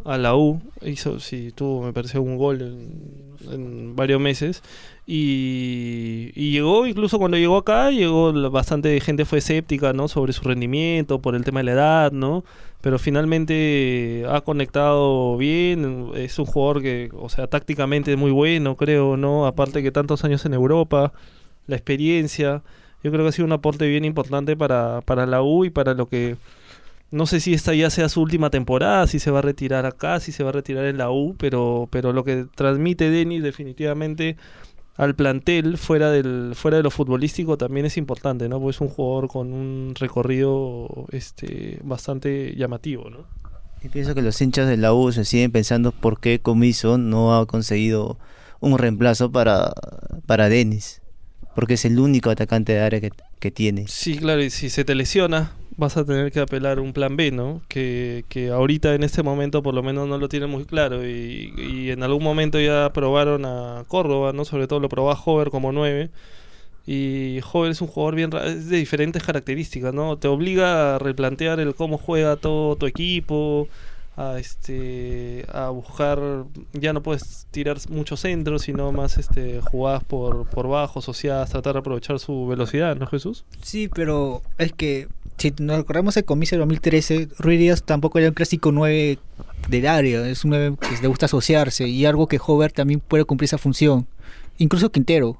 a 0.06 0.18
la 0.20 0.36
U, 0.36 0.62
hizo, 0.84 1.20
sí, 1.20 1.51
tuvo, 1.56 1.82
me 1.82 1.92
parece, 1.92 2.20
un 2.20 2.38
gol 2.38 2.62
en, 2.62 3.51
en 3.51 3.96
varios 3.96 4.22
meses. 4.22 4.62
Y, 5.08 6.32
y 6.36 6.51
llegó, 6.51 6.86
incluso 6.86 7.18
cuando 7.18 7.36
llegó 7.36 7.58
acá, 7.58 7.89
llegó 7.89 8.32
bastante 8.51 9.00
gente 9.01 9.25
fue 9.25 9.39
escéptica, 9.39 9.92
¿no? 9.92 10.08
Sobre 10.08 10.34
su 10.34 10.44
rendimiento, 10.44 11.20
por 11.20 11.34
el 11.34 11.44
tema 11.44 11.62
de 11.62 11.63
la 11.63 11.72
edad, 11.72 12.12
¿no? 12.12 12.46
Pero 12.80 13.00
finalmente 13.00 14.24
ha 14.30 14.42
conectado 14.42 15.36
bien, 15.36 16.12
es 16.15 16.38
un 16.38 16.46
jugador 16.46 16.84
que, 16.84 17.10
o 17.13 17.27
sea, 17.27 17.48
tácticamente 17.48 18.12
es 18.12 18.20
muy 18.20 18.30
bueno, 18.30 18.75
creo, 18.77 19.18
¿no? 19.18 19.48
Aparte 19.48 19.82
que 19.82 19.92
tantos 19.92 20.24
años 20.25 20.46
en 20.46 20.53
Europa, 20.53 21.12
la 21.65 21.75
experiencia, 21.75 22.62
yo 23.03 23.12
creo 23.12 23.24
que 23.24 23.29
ha 23.29 23.31
sido 23.31 23.45
un 23.45 23.51
aporte 23.51 23.88
bien 23.88 24.05
importante 24.05 24.55
para, 24.55 25.01
para 25.01 25.25
la 25.25 25.41
U 25.41 25.65
y 25.65 25.69
para 25.69 25.93
lo 25.93 26.07
que 26.07 26.38
no 27.12 27.27
sé 27.27 27.39
si 27.39 27.53
esta 27.53 27.75
ya 27.75 27.91
sea 27.91 28.10
su 28.10 28.22
última 28.22 28.50
temporada, 28.50 29.05
si 29.05 29.19
se 29.19 29.29
va 29.29 29.39
a 29.39 29.43
retirar 29.43 29.86
acá, 29.86 30.19
si 30.19 30.31
se 30.31 30.43
va 30.43 30.50
a 30.50 30.53
retirar 30.53 30.86
en 30.86 30.98
la 30.98 31.12
U, 31.12 31.36
pero, 31.38 31.88
pero 31.91 32.12
lo 32.12 32.24
que 32.24 32.48
transmite 32.55 33.12
Denis 33.12 33.43
definitivamente 33.43 34.36
al 34.98 35.13
plantel 35.13 35.77
fuera 35.77 36.10
del 36.10 36.53
fuera 36.55 36.77
de 36.77 36.83
lo 36.83 36.89
futbolístico 36.89 37.55
también 37.55 37.86
es 37.86 37.98
importante, 37.98 38.50
¿no? 38.50 38.60
Porque 38.60 38.72
es 38.72 38.81
un 38.81 38.89
jugador 38.89 39.27
con 39.27 39.53
un 39.53 39.93
recorrido 39.95 41.05
este 41.12 41.79
bastante 41.83 42.55
llamativo, 42.55 43.12
¿no? 43.12 43.25
Y 43.83 43.89
pienso 43.89 44.15
que 44.15 44.24
los 44.24 44.41
hinchas 44.41 44.67
de 44.67 44.77
la 44.77 44.93
U 44.93 45.12
se 45.12 45.24
siguen 45.24 45.51
pensando 45.51 45.91
por 45.91 46.19
qué 46.19 46.39
Comiso 46.39 46.98
no 46.98 47.38
ha 47.38 47.45
conseguido 47.45 48.17
un 48.60 48.79
reemplazo 48.79 49.31
para, 49.31 49.74
para 50.25 50.50
Denis. 50.50 51.02
Porque 51.55 51.75
es 51.75 51.86
el 51.86 52.00
único 52.00 52.29
atacante 52.29 52.74
de 52.74 52.79
área 52.81 53.01
que, 53.01 53.12
que 53.39 53.51
tiene. 53.51 53.88
Sí, 53.88 54.17
claro, 54.17 54.41
y 54.41 54.50
si 54.50 54.69
se 54.69 54.83
te 54.83 54.95
lesiona, 54.95 55.51
vas 55.77 55.98
a 55.98 56.05
tener 56.05 56.31
que 56.31 56.39
apelar 56.39 56.79
un 56.79 56.93
plan 56.93 57.15
B, 57.15 57.31
¿no? 57.31 57.62
Que, 57.67 58.25
que 58.29 58.50
ahorita 58.50 58.95
en 58.95 59.03
este 59.03 59.24
momento 59.24 59.62
por 59.63 59.74
lo 59.74 59.83
menos 59.83 60.07
no 60.07 60.17
lo 60.17 60.29
tiene 60.29 60.48
muy 60.48 60.65
claro 60.65 61.07
y, 61.07 61.53
y 61.57 61.91
en 61.91 62.03
algún 62.03 62.24
momento 62.24 62.60
ya 62.60 62.91
probaron 62.93 63.45
a 63.45 63.83
Córdoba, 63.88 64.33
¿no? 64.33 64.45
Sobre 64.45 64.67
todo 64.67 64.79
lo 64.79 64.89
probó 64.89 65.12
a 65.12 65.19
Hover 65.22 65.50
como 65.50 65.72
9 65.72 66.10
y 66.86 67.39
Hover 67.51 67.72
es 67.72 67.81
un 67.81 67.88
jugador 67.88 68.15
bien 68.15 68.29
de 68.29 68.77
diferentes 68.77 69.24
características, 69.24 69.93
¿no? 69.93 70.17
Te 70.17 70.27
obliga 70.27 70.95
a 70.95 71.00
replantear 71.00 71.60
el 71.60 71.75
cómo 71.75 71.98
juega 71.98 72.36
todo 72.36 72.75
tu 72.75 72.88
equipo, 72.88 73.69
a 74.15 74.38
este 74.39 75.46
a 75.51 75.70
buscar 75.70 76.20
ya 76.74 76.93
no 76.93 77.01
puedes 77.01 77.48
tirar 77.51 77.77
muchos 77.89 78.20
centros, 78.20 78.62
sino 78.63 78.91
más 78.91 79.17
este 79.17 79.60
jugadas 79.62 80.03
por 80.03 80.46
por 80.48 80.67
bajo, 80.67 81.00
asociadas, 81.00 81.50
tratar 81.50 81.74
de 81.74 81.79
aprovechar 81.79 82.20
su 82.20 82.46
velocidad, 82.48 82.96
¿no, 82.96 83.08
Jesús? 83.08 83.43
Sí, 83.62 83.88
pero 83.93 84.41
es 84.60 84.72
que 84.74 85.08
si 85.38 85.51
nos 85.60 85.77
recordamos 85.77 86.15
el 86.17 86.25
comienzo 86.25 86.55
de 86.55 86.60
2013, 86.60 87.29
Ruiz 87.39 87.60
Díaz 87.60 87.84
tampoco 87.84 88.20
era 88.20 88.27
un 88.29 88.36
clásico 88.36 88.72
9 88.72 89.17
del 89.67 89.88
área, 89.88 90.27
es 90.27 90.43
un 90.43 90.51
9 90.51 90.75
que 90.79 91.01
le 91.01 91.08
gusta 91.08 91.25
asociarse 91.25 91.88
y 91.88 92.05
algo 92.05 92.27
que 92.27 92.39
Hover 92.46 92.72
también 92.72 93.00
puede 93.00 93.25
cumplir 93.25 93.46
esa 93.46 93.58
función. 93.58 94.05
Incluso 94.60 94.91
Quintero. 94.91 95.39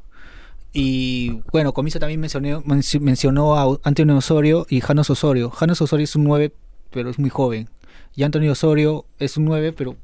Y 0.75 1.42
bueno, 1.51 1.72
Comiso 1.74 2.00
también 2.00 2.20
mencionó, 2.20 2.63
menci- 2.63 3.00
mencionó 3.00 3.56
a 3.56 3.77
Antonio 3.84 4.18
Osorio 4.18 4.65
y 4.70 4.82
Janos 4.82 5.12
Osorio. 5.12 5.51
Janos 5.51 5.80
Osorio 5.82 6.06
es 6.06 6.15
un 6.15 6.24
9, 6.24 6.51
pero 6.89 7.12
es 7.12 7.20
muy 7.20 7.30
joven. 7.30 7.70
Y 8.16 8.24
Antonio 8.24 8.52
Osorio 8.52 9.06
es 9.20 9.38
un 9.38 9.46
9, 9.46 9.74
pero 9.74 9.96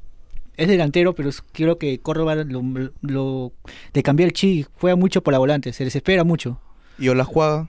es 0.56 0.68
delantero, 0.68 1.14
pero 1.14 1.30
creo 1.52 1.78
que 1.78 1.98
Córdoba 2.00 2.34
lo, 2.36 2.62
lo- 3.02 3.52
le 3.94 4.02
cambió 4.02 4.26
el 4.26 4.32
chi, 4.32 4.66
juega 4.80 4.96
mucho 4.96 5.22
por 5.22 5.32
la 5.32 5.38
volante, 5.38 5.72
se 5.72 5.84
desespera 5.84 6.24
mucho. 6.24 6.58
Y 6.98 7.08
o 7.08 7.14
la 7.14 7.24
juega. 7.24 7.68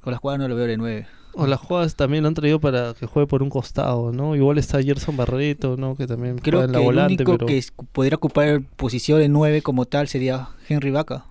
Con 0.00 0.12
la 0.12 0.18
jugada 0.18 0.38
no 0.38 0.48
lo 0.48 0.54
veo 0.56 0.66
de 0.66 0.76
9. 0.76 1.06
O 1.38 1.46
las 1.46 1.60
jugadas 1.60 1.96
también 1.96 2.22
lo 2.22 2.28
han 2.28 2.34
traído 2.34 2.60
para 2.60 2.94
que 2.94 3.04
juegue 3.06 3.26
por 3.26 3.42
un 3.42 3.50
costado, 3.50 4.10
¿no? 4.12 4.34
Igual 4.36 4.56
está 4.58 4.82
Gerson 4.82 5.16
Barreto, 5.16 5.76
¿no? 5.76 5.94
Que 5.96 6.06
también 6.06 6.38
Creo 6.38 6.60
juega 6.60 6.64
en 6.66 6.70
que 6.70 6.72
la 6.72 6.78
el 6.78 6.84
volante, 6.84 7.14
único 7.24 7.32
pero... 7.32 7.46
que 7.46 7.62
podría 7.92 8.16
ocupar 8.16 8.62
posición 8.76 9.18
de 9.18 9.28
9 9.28 9.60
como 9.62 9.84
tal 9.84 10.08
sería 10.08 10.48
Henry 10.68 10.90
Vaca. 10.90 11.26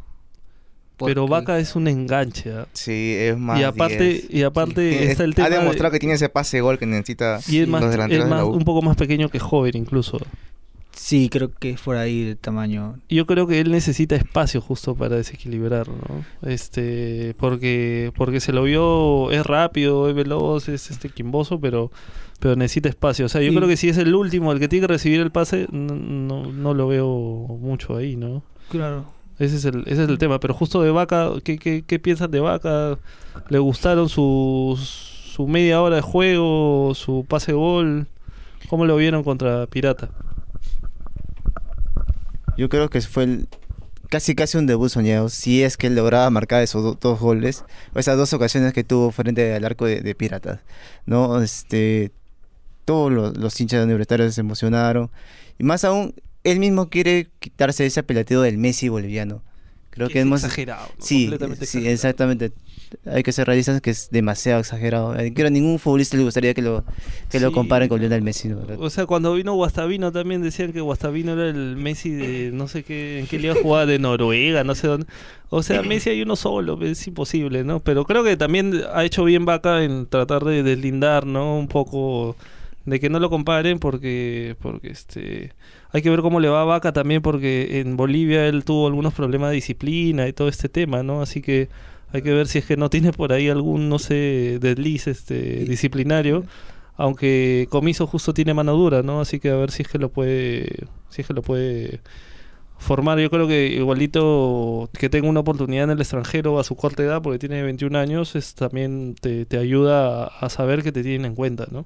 Pero 0.98 1.28
Vaca 1.28 1.60
es 1.60 1.76
un 1.76 1.88
enganche, 1.88 2.52
¿ah? 2.54 2.68
Sí, 2.74 3.16
es 3.18 3.38
más. 3.38 3.60
Y 3.60 3.64
aparte, 3.64 4.04
10. 4.04 4.28
y 4.30 4.44
aparte 4.44 4.92
Sí. 4.98 5.04
está 5.12 5.24
el 5.24 5.32
ha 5.32 5.34
tema 5.36 5.50
de- 5.50 5.58
demostrado 5.58 5.92
que 5.92 6.00
tiene 6.00 6.16
ese 6.16 6.30
pase 6.30 6.62
gol 6.62 6.78
que 6.80 6.86
necesita 6.86 7.40
y 7.48 7.60
es, 7.60 7.68
más, 7.68 7.82
los 7.82 7.90
es 7.90 7.96
delanteros 7.96 8.26
de 8.26 8.30
más- 8.30 8.40
la 8.40 8.46
U. 8.46 8.52
un 8.54 8.64
poco 8.64 8.82
más 8.82 8.96
pequeño 8.96 9.30
que 9.30 9.40
joven 9.40 9.76
incluso. 9.76 10.18
Sí, 10.98 11.28
creo 11.30 11.52
que 11.52 11.72
es 11.72 11.82
por 11.82 11.98
ahí 11.98 12.24
de 12.24 12.36
tamaño. 12.36 12.96
Yo 13.10 13.26
creo 13.26 13.46
que 13.48 13.60
él 13.60 13.70
necesita 13.72 14.16
espacio 14.16 14.62
justo 14.62 14.96
para 14.96 15.18
desequilibrar, 15.18 15.90
¿no? 15.90 16.26
Este, 16.50 17.36
porque 17.38 18.12
porque 18.16 18.40
se 18.40 18.54
lo 18.54 18.64
vio 18.64 19.30
es 19.32 19.46
rápido, 19.46 20.10
es 20.10 20.16
veloz, 20.16 20.70
es 20.70 20.90
este 20.90 21.10
quimboso, 21.10 21.60
pero 21.60 21.92
pero 22.40 22.56
necesita 22.56 22.88
espacio. 22.90 23.26
O 23.26 23.30
sea, 23.30 23.42
yo 23.42 23.50
Sí. 23.50 23.56
creo 23.56 23.68
que 23.68 23.78
si 23.78 23.90
es 23.90 23.98
el 23.98 24.16
último 24.16 24.52
el 24.54 24.60
que 24.60 24.68
tiene 24.70 24.88
que 24.88 24.94
recibir 24.94 25.20
el 25.20 25.32
pase, 25.32 25.68
no, 25.72 25.96
no, 25.96 26.52
no 26.52 26.74
lo 26.74 26.88
veo 26.88 27.08
mucho 27.60 27.98
ahí, 27.98 28.16
¿no? 28.16 28.42
Claro. 28.70 29.06
Ese 29.40 29.58
es 29.58 29.66
el, 29.66 29.82
ese 29.88 30.04
es 30.04 30.10
el 30.10 30.18
tema. 30.18 30.40
Pero 30.40 30.54
justo 30.54 30.82
de 30.82 30.92
Vaca, 30.92 31.30
¿qué, 31.44 31.58
qué, 31.58 31.84
qué 31.86 32.00
de 32.00 32.40
Vaca? 32.40 32.98
¿Le 33.50 33.60
gustaron 33.60 34.10
su, 34.10 34.80
su 34.82 35.48
media 35.48 35.82
hora 35.82 35.98
de 35.98 36.02
juego, 36.02 36.94
su 36.96 37.26
pase 37.28 37.54
gol? 37.54 38.08
¿Cómo 38.70 38.86
lo 38.86 38.96
vieron 38.96 39.24
contra 39.24 39.68
Pirata? 39.68 40.10
Yo 42.58 42.70
creo 42.70 42.90
que 42.90 43.02
fue 43.02 43.24
el- 43.24 43.48
casi 44.10 44.34
casi 44.36 44.58
un 44.58 44.66
debut 44.66 44.90
soñado, 44.90 45.30
si 45.30 45.64
es 45.64 45.78
que 45.78 45.88
él 45.88 45.96
lograba 45.96 46.30
marcar 46.30 46.64
esos 46.64 46.84
do- 46.84 46.98
dos 47.00 47.20
goles, 47.20 47.66
esas 47.96 48.18
dos 48.18 48.32
ocasiones 48.34 48.72
que 48.74 48.84
tuvo 48.84 49.12
frente 49.12 49.54
al 49.54 49.66
arco 49.66 49.86
de, 49.86 50.02
de 50.02 50.16
Piratas, 50.16 50.60
¿no? 51.06 51.42
Este, 51.42 52.12
todos 52.86 53.12
los, 53.12 53.38
los 53.38 53.60
hinchas 53.60 53.84
universitarios 53.84 54.34
se 54.36 54.42
emocionaron, 54.42 55.12
y 55.60 55.64
más 55.64 55.84
aún, 55.84 56.14
él 56.46 56.60
mismo 56.60 56.90
quiere 56.90 57.28
quitarse 57.40 57.86
ese 57.86 58.00
apelativo 58.00 58.42
del 58.42 58.58
Messi 58.58 58.88
boliviano. 58.88 59.44
Creo 59.90 60.10
que, 60.10 60.20
es 60.20 60.26
hemos... 60.26 60.44
exagerado. 60.44 60.88
Sí, 61.00 61.24
Completamente 61.24 61.66
sí, 61.66 61.78
exagerado. 61.78 61.94
exactamente. 61.94 62.52
Hay 63.06 63.24
que 63.24 63.32
ser 63.32 63.48
realistas 63.48 63.82
que 63.82 63.90
es 63.90 64.10
demasiado 64.12 64.60
exagerado. 64.60 65.14
Eh, 65.16 65.34
Creo 65.34 65.46
que 65.46 65.48
a 65.48 65.50
ningún 65.50 65.80
futbolista 65.80 66.18
le 66.18 66.24
gustaría 66.24 66.54
que 66.54 66.62
lo, 66.62 66.84
que 67.30 67.40
lo 67.40 67.52
comparen 67.52 67.90
con 67.90 68.00
Lionel 68.00 68.22
Messi. 68.22 68.50
¿no? 68.50 68.60
O 68.78 68.90
sea, 68.90 69.06
cuando 69.06 69.34
vino 69.34 69.54
Guastavino 69.54 70.12
también 70.12 70.42
decían 70.44 70.72
que 70.72 70.82
Guastavino 70.82 71.34
era 71.34 71.50
el 71.50 71.78
Messi 71.78 72.12
de 72.12 72.52
no 72.54 72.68
sé 72.68 72.84
qué, 72.84 73.20
en 73.20 73.28
qué 73.28 73.40
liga 73.40 73.56
jugaba 73.62 73.86
de 73.86 73.98
Noruega, 73.98 74.64
no 74.64 74.76
sé 74.76 74.88
dónde. 74.88 75.08
O 75.50 75.64
sea, 75.64 75.82
Messi 75.84 76.10
hay 76.10 76.22
uno 76.22 76.36
solo, 76.36 76.80
es 76.82 77.08
imposible, 77.08 77.64
¿no? 77.64 77.80
Pero 77.80 78.06
creo 78.06 78.24
que 78.24 78.38
también 78.38 78.84
ha 78.94 79.04
hecho 79.04 79.24
bien 79.24 79.46
Vaca 79.46 79.84
en 79.84 80.06
tratar 80.08 80.44
de 80.44 80.62
deslindar, 80.62 81.26
¿no? 81.26 81.58
Un 81.58 81.68
poco 81.68 82.36
de 82.86 83.00
que 83.00 83.10
no 83.10 83.20
lo 83.20 83.30
comparen 83.30 83.80
porque 83.80 84.56
porque 84.62 84.90
este 84.90 85.54
hay 85.96 86.02
que 86.02 86.10
ver 86.10 86.22
cómo 86.22 86.42
le 86.42 86.50
va 86.50 86.62
a 86.62 86.66
Vaca 86.66 86.92
también 86.92 87.22
porque 87.22 87.80
en 87.80 87.96
Bolivia 87.96 88.48
él 88.48 88.66
tuvo 88.66 88.88
algunos 88.88 89.14
problemas 89.14 89.52
de 89.52 89.56
disciplina 89.56 90.28
y 90.28 90.34
todo 90.34 90.50
este 90.50 90.68
tema, 90.68 91.04
¿no? 91.04 91.22
Así 91.22 91.42
que 91.42 91.70
hay 92.12 92.22
que 92.22 92.34
ver 92.34 92.48
si 92.48 92.58
es 92.58 92.66
que 92.66 92.76
no 92.76 92.90
tiene 92.90 93.14
por 93.14 93.32
ahí 93.32 93.48
algún 93.48 93.88
no 93.88 93.98
sé 93.98 94.60
desliz 94.60 95.08
este 95.08 95.64
disciplinario 95.64 96.44
aunque 96.98 97.68
Comiso 97.70 98.08
justo 98.08 98.34
tiene 98.34 98.54
mano 98.54 98.74
dura, 98.74 99.04
¿no? 99.04 99.22
Así 99.22 99.40
que 99.40 99.50
a 99.52 99.56
ver 99.56 99.72
si 99.72 99.84
es 99.84 99.88
que 99.88 99.98
lo 99.98 100.10
puede, 100.10 100.88
si 101.10 101.22
es 101.22 101.28
que 101.28 101.34
lo 101.34 101.42
puede 101.42 102.02
formar. 102.78 103.20
Yo 103.20 103.30
creo 103.30 103.48
que 103.48 103.68
igualito 103.68 104.90
que 104.98 105.10
tenga 105.10 105.30
una 105.30 105.42
oportunidad 105.42 105.86
en 105.86 105.92
el 105.92 106.02
extranjero 106.02 106.60
a 106.60 106.66
su 106.66 106.76
corta 106.76 107.04
edad, 107.04 107.22
porque 107.22 107.40
tiene 107.40 107.64
21 107.64 107.98
años, 107.98 108.36
es 108.36 108.56
también 108.56 109.16
te, 109.22 109.46
te 109.46 109.58
ayuda 109.58 110.26
a, 110.26 110.28
a 110.28 110.50
saber 110.50 110.84
que 110.84 110.92
te 110.92 111.04
tienen 111.04 111.26
en 111.26 111.36
cuenta, 111.36 111.68
¿no? 111.72 111.86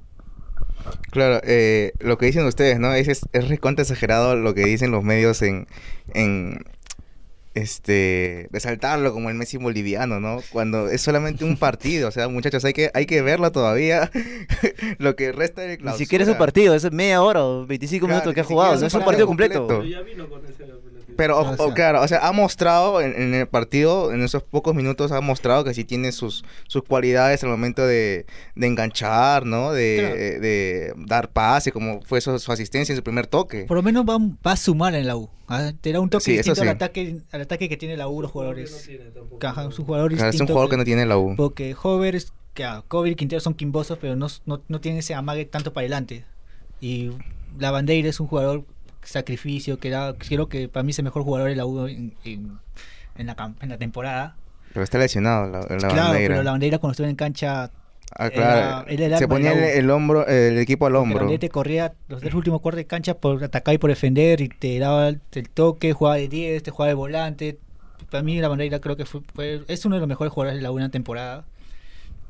Claro, 1.11 1.41
eh, 1.43 1.91
lo 1.99 2.17
que 2.17 2.27
dicen 2.27 2.45
ustedes, 2.45 2.79
¿no? 2.79 2.93
Es, 2.93 3.07
es, 3.07 3.21
es 3.33 3.47
recontra 3.47 3.83
exagerado 3.83 4.35
lo 4.35 4.53
que 4.53 4.63
dicen 4.65 4.91
los 4.91 5.03
medios 5.03 5.41
en, 5.41 5.67
en 6.13 6.63
este 7.55 8.47
resaltarlo 8.51 9.11
como 9.11 9.29
el 9.29 9.35
Messi 9.35 9.57
boliviano, 9.57 10.19
¿no? 10.19 10.41
Cuando 10.51 10.87
es 10.87 11.01
solamente 11.01 11.43
un 11.43 11.57
partido, 11.57 12.07
o 12.07 12.11
sea, 12.11 12.27
muchachos, 12.27 12.63
hay 12.63 12.73
que 12.73 12.91
hay 12.93 13.05
que 13.05 13.21
verlo 13.21 13.51
todavía. 13.51 14.11
lo 14.99 15.15
que 15.15 15.31
resta 15.31 15.61
de 15.63 15.69
Ni 15.69 15.77
clausura. 15.77 15.97
siquiera 15.97 16.23
es 16.23 16.29
un 16.29 16.37
partido, 16.37 16.75
es 16.75 16.89
media 16.91 17.21
hora 17.21 17.43
o 17.43 17.65
25 17.65 18.05
Claro, 18.05 18.15
minutos 18.19 18.33
que 18.33 18.39
ha 18.41 18.43
ni 18.43 18.47
jugado, 18.47 18.73
es 18.75 18.79
no 18.81 18.85
un 18.85 18.87
es 18.87 18.93
un 18.93 19.03
partido 19.05 19.27
completo. 19.27 19.67
completo. 19.67 19.83
Pero, 21.19 21.37
o- 21.37 21.41
O 21.49 21.51
o, 21.51 21.55
sea- 21.57 21.73
claro, 21.75 22.01
o 22.01 22.07
sea, 22.07 22.27
ha 22.27 22.31
mostrado 22.31 22.99
en, 23.01 23.13
en 23.21 23.33
el 23.35 23.47
partido, 23.47 24.11
en 24.11 24.23
esos 24.23 24.41
pocos 24.41 24.73
minutos, 24.73 25.11
ha 25.11 25.21
mostrado 25.21 25.63
que 25.63 25.73
sí 25.75 25.83
tiene 25.83 26.11
sus, 26.11 26.43
sus 26.67 26.81
cualidades 26.83 27.43
al 27.43 27.49
momento 27.49 27.85
de, 27.85 28.25
de 28.55 28.67
enganchar, 28.67 29.45
¿no? 29.45 29.71
De, 29.73 29.97
Claro. 29.99 30.15
de 30.15 30.93
dar 31.05 31.29
pase, 31.29 31.71
como 31.71 32.01
fue 32.01 32.21
su, 32.21 32.39
su 32.39 32.51
asistencia 32.51 32.93
en 32.93 32.97
su 32.97 33.03
primer 33.03 33.27
toque. 33.27 33.65
Por 33.65 33.77
lo 33.77 33.83
menos 33.83 34.03
va, 34.05 34.17
va 34.17 34.53
a 34.53 34.55
sumar 34.57 34.95
en 34.95 35.05
la 35.05 35.15
U. 35.15 35.29
¿ah? 35.47 35.71
Te 35.81 35.91
da 35.91 35.99
un 35.99 36.09
toque 36.09 36.23
Sí, 36.23 36.31
distinto 36.37 36.61
al, 36.61 36.69
ataque, 36.69 37.17
al 37.31 37.41
ataque 37.41 37.69
que 37.69 37.77
tiene 37.77 37.97
la 37.97 38.07
U 38.07 38.21
los 38.21 38.31
jugadores. 38.31 38.89
Ajá, 39.41 39.65
es 39.69 39.77
un 39.77 39.85
jugador 39.85 40.13
Claro, 40.15 40.29
es 40.29 40.39
un 40.39 40.47
jugador 40.47 40.69
que 40.69 40.77
no 40.77 40.85
tiene 40.85 41.05
la 41.05 41.17
U. 41.17 41.35
Porque 41.35 41.75
Hover, 41.81 42.17
ah, 42.63 42.83
Kobe 42.87 43.09
y 43.09 43.15
Quintero 43.15 43.41
son 43.41 43.53
quimbosos, 43.53 43.97
pero 43.99 44.15
no, 44.15 44.27
no, 44.45 44.61
no 44.67 44.79
tienen 44.81 44.99
ese 44.99 45.13
amague 45.13 45.45
tanto 45.45 45.73
para 45.73 45.83
adelante. 45.83 46.23
Y 46.81 47.11
la 47.57 47.71
Bandeira 47.71 48.07
es 48.09 48.19
un 48.19 48.27
jugador 48.27 48.63
sacrificio, 49.03 49.79
que 49.79 49.89
da, 49.89 50.15
creo 50.17 50.47
que 50.49 50.67
para 50.69 50.83
mí 50.83 50.91
es 50.91 50.99
el 50.99 51.05
mejor 51.05 51.23
jugador 51.23 51.49
de 51.49 51.55
la 51.55 51.65
U 51.65 51.87
en, 51.87 52.13
en, 52.23 52.59
en 53.17 53.27
la, 53.27 53.53
en 53.61 53.69
la 53.69 53.77
temporada. 53.77 54.35
Pero 54.73 54.83
está 54.83 54.97
lesionado 54.99 55.49
la, 55.49 55.59
la 55.61 55.65
claro, 55.77 55.95
bandera. 56.09 56.27
pero 56.33 56.43
la 56.43 56.51
Bandeira 56.51 56.77
cuando 56.77 56.91
estuvo 56.91 57.07
en 57.07 57.15
cancha, 57.15 57.71
Ah, 58.17 58.29
claro. 58.31 58.85
era- 58.87 59.05
era 59.05 59.05
el 59.05 59.17
Se 59.19 59.27
ponía 59.27 59.53
la 59.53 59.69
el, 59.71 59.79
el 59.85 59.89
hombro, 59.91 60.25
el 60.27 60.57
equipo 60.57 60.87
al 60.87 60.93
la 60.93 60.99
hombro. 60.99 61.19
Bandeira 61.19 61.39
te 61.39 61.49
corría 61.49 61.93
los 62.07 62.21
tres 62.21 62.33
últimos 62.33 62.59
cuartos 62.61 62.77
de 62.77 62.85
cancha 62.87 63.13
por 63.15 63.43
atacar 63.43 63.73
y 63.75 63.77
por 63.77 63.89
defender, 63.91 64.41
y 64.41 64.49
te 64.49 64.79
daba 64.79 65.09
el, 65.09 65.21
el 65.31 65.49
toque, 65.49 65.93
jugaba 65.93 66.15
de 66.17 66.27
10, 66.27 66.63
te 66.63 66.71
jugaba 66.71 66.87
de 66.89 66.93
volante. 66.95 67.57
Para 68.09 68.23
mí 68.23 68.39
la 68.39 68.47
Bandeira 68.47 68.79
creo 68.79 68.95
que 68.97 69.05
fue, 69.05 69.21
fue- 69.35 69.63
es 69.67 69.85
uno 69.85 69.95
de 69.95 69.99
los 70.01 70.09
mejores 70.09 70.33
jugadores 70.33 70.57
de 70.57 70.63
la 70.63 70.71
U 70.71 70.77
en 70.77 70.83
la 70.85 70.89
temporada. 70.89 71.45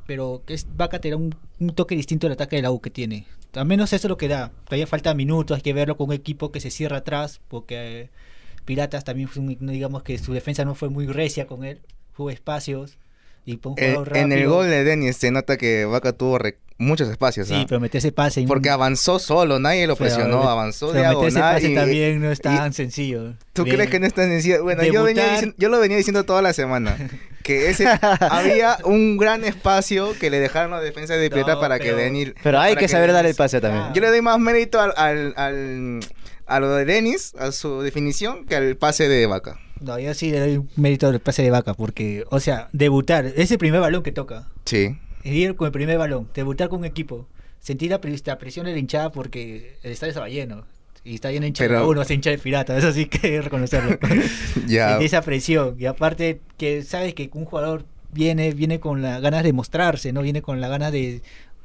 Pero 0.05 0.41
es, 0.47 0.67
Vaca 0.75 0.99
te 0.99 1.10
da 1.10 1.15
un, 1.17 1.36
un 1.60 1.69
toque 1.72 1.95
distinto 1.95 2.28
al 2.28 2.34
ataque 2.34 2.56
de 2.56 2.62
la 2.62 2.72
U 2.72 2.80
que 2.82 2.89
tiene. 2.89 3.26
Al 3.54 3.65
menos 3.65 3.91
eso 3.93 4.08
es 4.08 4.10
lo 4.10 4.17
que 4.17 4.28
da. 4.28 4.52
Todavía 4.65 4.88
falta 4.88 5.13
minutos, 5.13 5.56
hay 5.58 5.62
que 5.62 5.74
verlo 5.74 5.98
con 5.98 6.08
un 6.10 6.13
equipo 6.13 6.52
que 6.52 6.60
se 6.60 6.69
cierra 6.72 6.98
atrás, 6.98 7.41
porque 7.48 8.02
eh, 8.02 8.10
Piratas 8.65 9.04
también 9.04 9.28
fue 9.28 9.41
un- 9.41 9.58
no 9.60 9.72
digamos 9.72 10.04
que 10.04 10.17
su 10.17 10.34
defensa 10.34 10.63
no 10.65 10.76
fue 10.76 10.89
muy 10.89 11.08
recia 11.08 11.48
con 11.48 11.63
él, 11.63 11.80
jugó 12.15 12.30
espacios. 12.30 12.98
Y 13.45 13.58
fue 13.58 13.72
un 13.72 13.80
Eh, 13.80 13.91
jugador 13.93 14.17
en 14.17 14.32
el 14.32 14.48
gol 14.48 14.69
de 14.69 14.84
Denis 14.84 15.17
se 15.17 15.32
nota 15.32 15.58
que 15.58 15.86
Vaca 15.86 16.13
tuvo 16.13 16.38
muchos 16.78 17.10
espacios. 17.10 17.48
Sí, 17.48 17.56
¿ah? 17.56 17.65
pero 17.67 17.80
meter 17.80 17.98
ese 17.98 18.12
pase. 18.12 18.43
Porque 18.48 18.69
avanzó 18.69 19.17
solo, 19.17 19.58
nadie 19.58 19.88
lo 19.88 19.95
presionó, 19.95 20.48
avanzó 20.48 20.91
pero 20.91 21.10
meter 21.10 21.28
ese 21.30 21.36
diagonal. 21.39 21.56
pase 21.56 21.72
y- 21.72 21.76
también 21.76 22.22
no 22.22 22.32
es 22.32 22.39
y- 22.39 22.41
tan 22.43 22.74
sencillo. 22.74 23.34
¿Tú 23.54 23.63
Bien. 23.63 23.78
crees 23.78 23.89
que 23.89 24.00
no 24.00 24.06
es 24.06 24.13
tan 24.13 24.30
sencillo? 24.30 24.62
Bueno, 24.63 24.84
yo, 24.84 25.04
venía 25.04 25.41
yo 25.58 25.69
lo 25.69 25.80
venía 25.80 25.98
diciendo 25.98 26.24
toda 26.26 26.41
la 26.43 26.54
semana. 26.54 26.95
Que 27.43 27.69
ese 27.69 27.88
había 28.30 28.78
un 28.84 29.17
gran 29.17 29.43
espacio 29.43 30.13
que 30.19 30.30
le 30.30 30.39
dejaron 30.39 30.71
los 30.71 30.82
defensas 30.84 31.17
de 31.19 31.30
No, 31.30 31.36
Pirata 31.36 31.60
para 31.60 31.80
que 31.80 31.93
Denis. 31.93 32.34
Pero 32.43 32.60
hay 32.60 32.75
que 32.75 32.88
saber 32.88 33.12
dar 33.13 33.25
el 33.25 33.36
pase 33.36 33.60
también. 33.62 33.93
Yo 33.93 34.02
le 34.02 34.10
doy 34.10 34.21
más 34.21 34.39
mérito 34.39 34.80
al, 34.80 34.93
al, 34.95 35.34
al- 35.38 35.99
a 36.45 36.60
lo 36.60 36.73
de 36.75 36.86
Denis, 36.86 37.34
a 37.38 37.52
su 37.52 37.82
definición, 37.82 38.45
que 38.45 38.56
al 38.56 38.75
pase 38.75 39.08
de 39.08 39.25
Vaca. 39.28 39.60
No, 39.82 39.97
yo 39.99 40.13
sí 40.13 40.32
le 40.32 40.39
doy 40.39 40.62
mérito 40.75 41.08
al 41.08 41.19
pase 41.21 41.41
de 41.43 41.52
vaca, 41.52 41.73
porque, 41.73 42.25
o 42.32 42.39
sea, 42.41 42.67
debutar, 42.73 43.25
es 43.25 43.49
el 43.52 43.58
primer 43.58 43.80
balón 43.80 44.04
que 44.04 44.12
toca. 44.12 44.47
Sí. 44.65 44.97
Ir 45.23 45.56
con 45.56 45.67
el 45.67 45.71
primer 45.71 45.97
balón, 45.97 46.28
debutar 46.34 46.67
con 46.69 46.80
un 46.80 46.86
equipo, 46.86 47.28
sentir 47.62 47.91
la, 47.91 48.02
pre- 48.02 48.15
la 48.25 48.38
presión 48.38 48.65
de 48.65 48.73
la 48.73 48.78
hinchada 48.80 49.12
porque 49.12 49.78
el 49.84 49.91
estadio 49.91 50.10
estaba 50.12 50.28
lleno. 50.28 50.65
Y 51.03 51.15
está 51.15 51.29
de 51.29 51.35
hincha 51.38 51.63
Pero- 51.63 51.79
de 51.81 51.85
uno, 51.88 52.03
se 52.03 52.13
hincha 52.13 52.29
de 52.29 52.38
pirata, 52.38 52.77
eso 52.77 52.91
sí 52.91 53.05
que 53.05 53.17
hay 53.27 53.33
que 53.33 53.41
reconocerlo. 53.41 53.97
Ya. 54.67 54.89
Sentir 54.89 55.05
esa 55.07 55.21
presión. 55.21 55.75
Y 55.79 55.85
aparte 55.85 56.41
que 56.57 56.83
sabes 56.83 57.13
que 57.13 57.29
un 57.33 57.45
jugador 57.45 57.85
viene, 58.12 58.51
viene 58.53 58.79
con 58.79 59.01
las 59.01 59.21
ganas 59.21 59.43
de 59.43 59.53
mostrarse, 59.53 60.12
¿no? 60.13 60.21
Viene 60.21 60.41
con 60.41 60.59
las 60.62 60.69
ganas 60.69 60.91
de, 60.91 61.21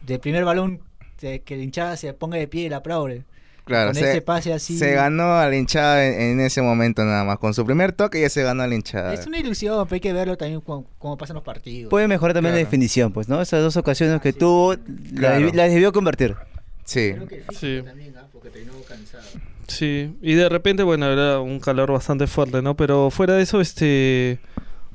del 0.07 0.21
primer 0.21 0.45
balón, 0.45 0.81
de 1.21 1.41
que 1.41 1.57
la 1.57 1.63
hinchada 1.63 1.97
se 1.97 2.13
ponga 2.15 2.37
de 2.39 2.47
pie 2.49 2.65
y 2.65 2.69
la 2.69 2.79
aplaude. 2.79 3.23
Claro, 3.65 3.93
con 3.93 3.95
se, 3.95 4.11
ese 4.11 4.21
pase 4.21 4.53
así. 4.53 4.77
se 4.77 4.93
ganó 4.93 5.37
a 5.39 5.49
la 5.49 5.57
hinchada 5.57 6.07
en, 6.07 6.21
en 6.21 6.41
ese 6.41 6.61
momento 6.61 7.03
nada 7.03 7.25
más. 7.25 7.39
Con 7.39 7.55
su 7.55 7.65
primer 7.65 7.93
toque 7.93 8.21
ya 8.21 8.29
se 8.29 8.43
ganó 8.43 8.63
a 8.63 8.67
la 8.67 8.75
hinchada. 8.75 9.15
Es 9.15 9.27
una 9.27 9.39
ilusión, 9.39 9.83
pero 9.87 9.95
hay 9.95 10.01
que 10.01 10.13
verlo 10.13 10.37
también 10.37 10.61
como, 10.61 11.17
pasan 11.17 11.35
los 11.35 11.43
partidos. 11.43 11.89
Puede 11.89 12.07
mejorar 12.07 12.35
también 12.35 12.53
la 12.55 12.59
Claro. 12.59 12.67
definición, 12.67 13.13
pues, 13.15 13.27
¿no? 13.31 13.41
Esas 13.41 13.63
dos 13.63 13.79
ocasiones 13.79 14.21
que 14.21 14.35
tuvo, 14.35 14.75
la, 14.75 14.79
Claro. 15.17 15.47
debi- 15.49 15.55
la 15.55 15.65
debió 15.69 15.93
convertir. 15.95 16.37
Sí. 16.85 17.13
Creo 17.15 17.27
que 17.27 17.35
el 17.37 17.43
físico 17.45 17.61
Sí. 17.61 17.83
también, 17.85 18.15
¿ah? 18.17 18.27
porque 18.33 18.51
terminó 18.51 18.73
cansado. 18.89 19.25
Sí, 19.69 20.15
y 20.21 20.35
de 20.35 20.49
repente, 20.49 20.83
bueno, 20.83 21.07
era 21.07 21.41
un 21.41 21.59
calor 21.61 21.91
bastante 21.93 22.27
fuerte, 22.27 22.61
¿no? 22.63 22.77
Pero 22.77 23.11
fuera 23.11 23.35
de 23.35 23.43
eso, 23.43 23.61
este... 23.63 24.39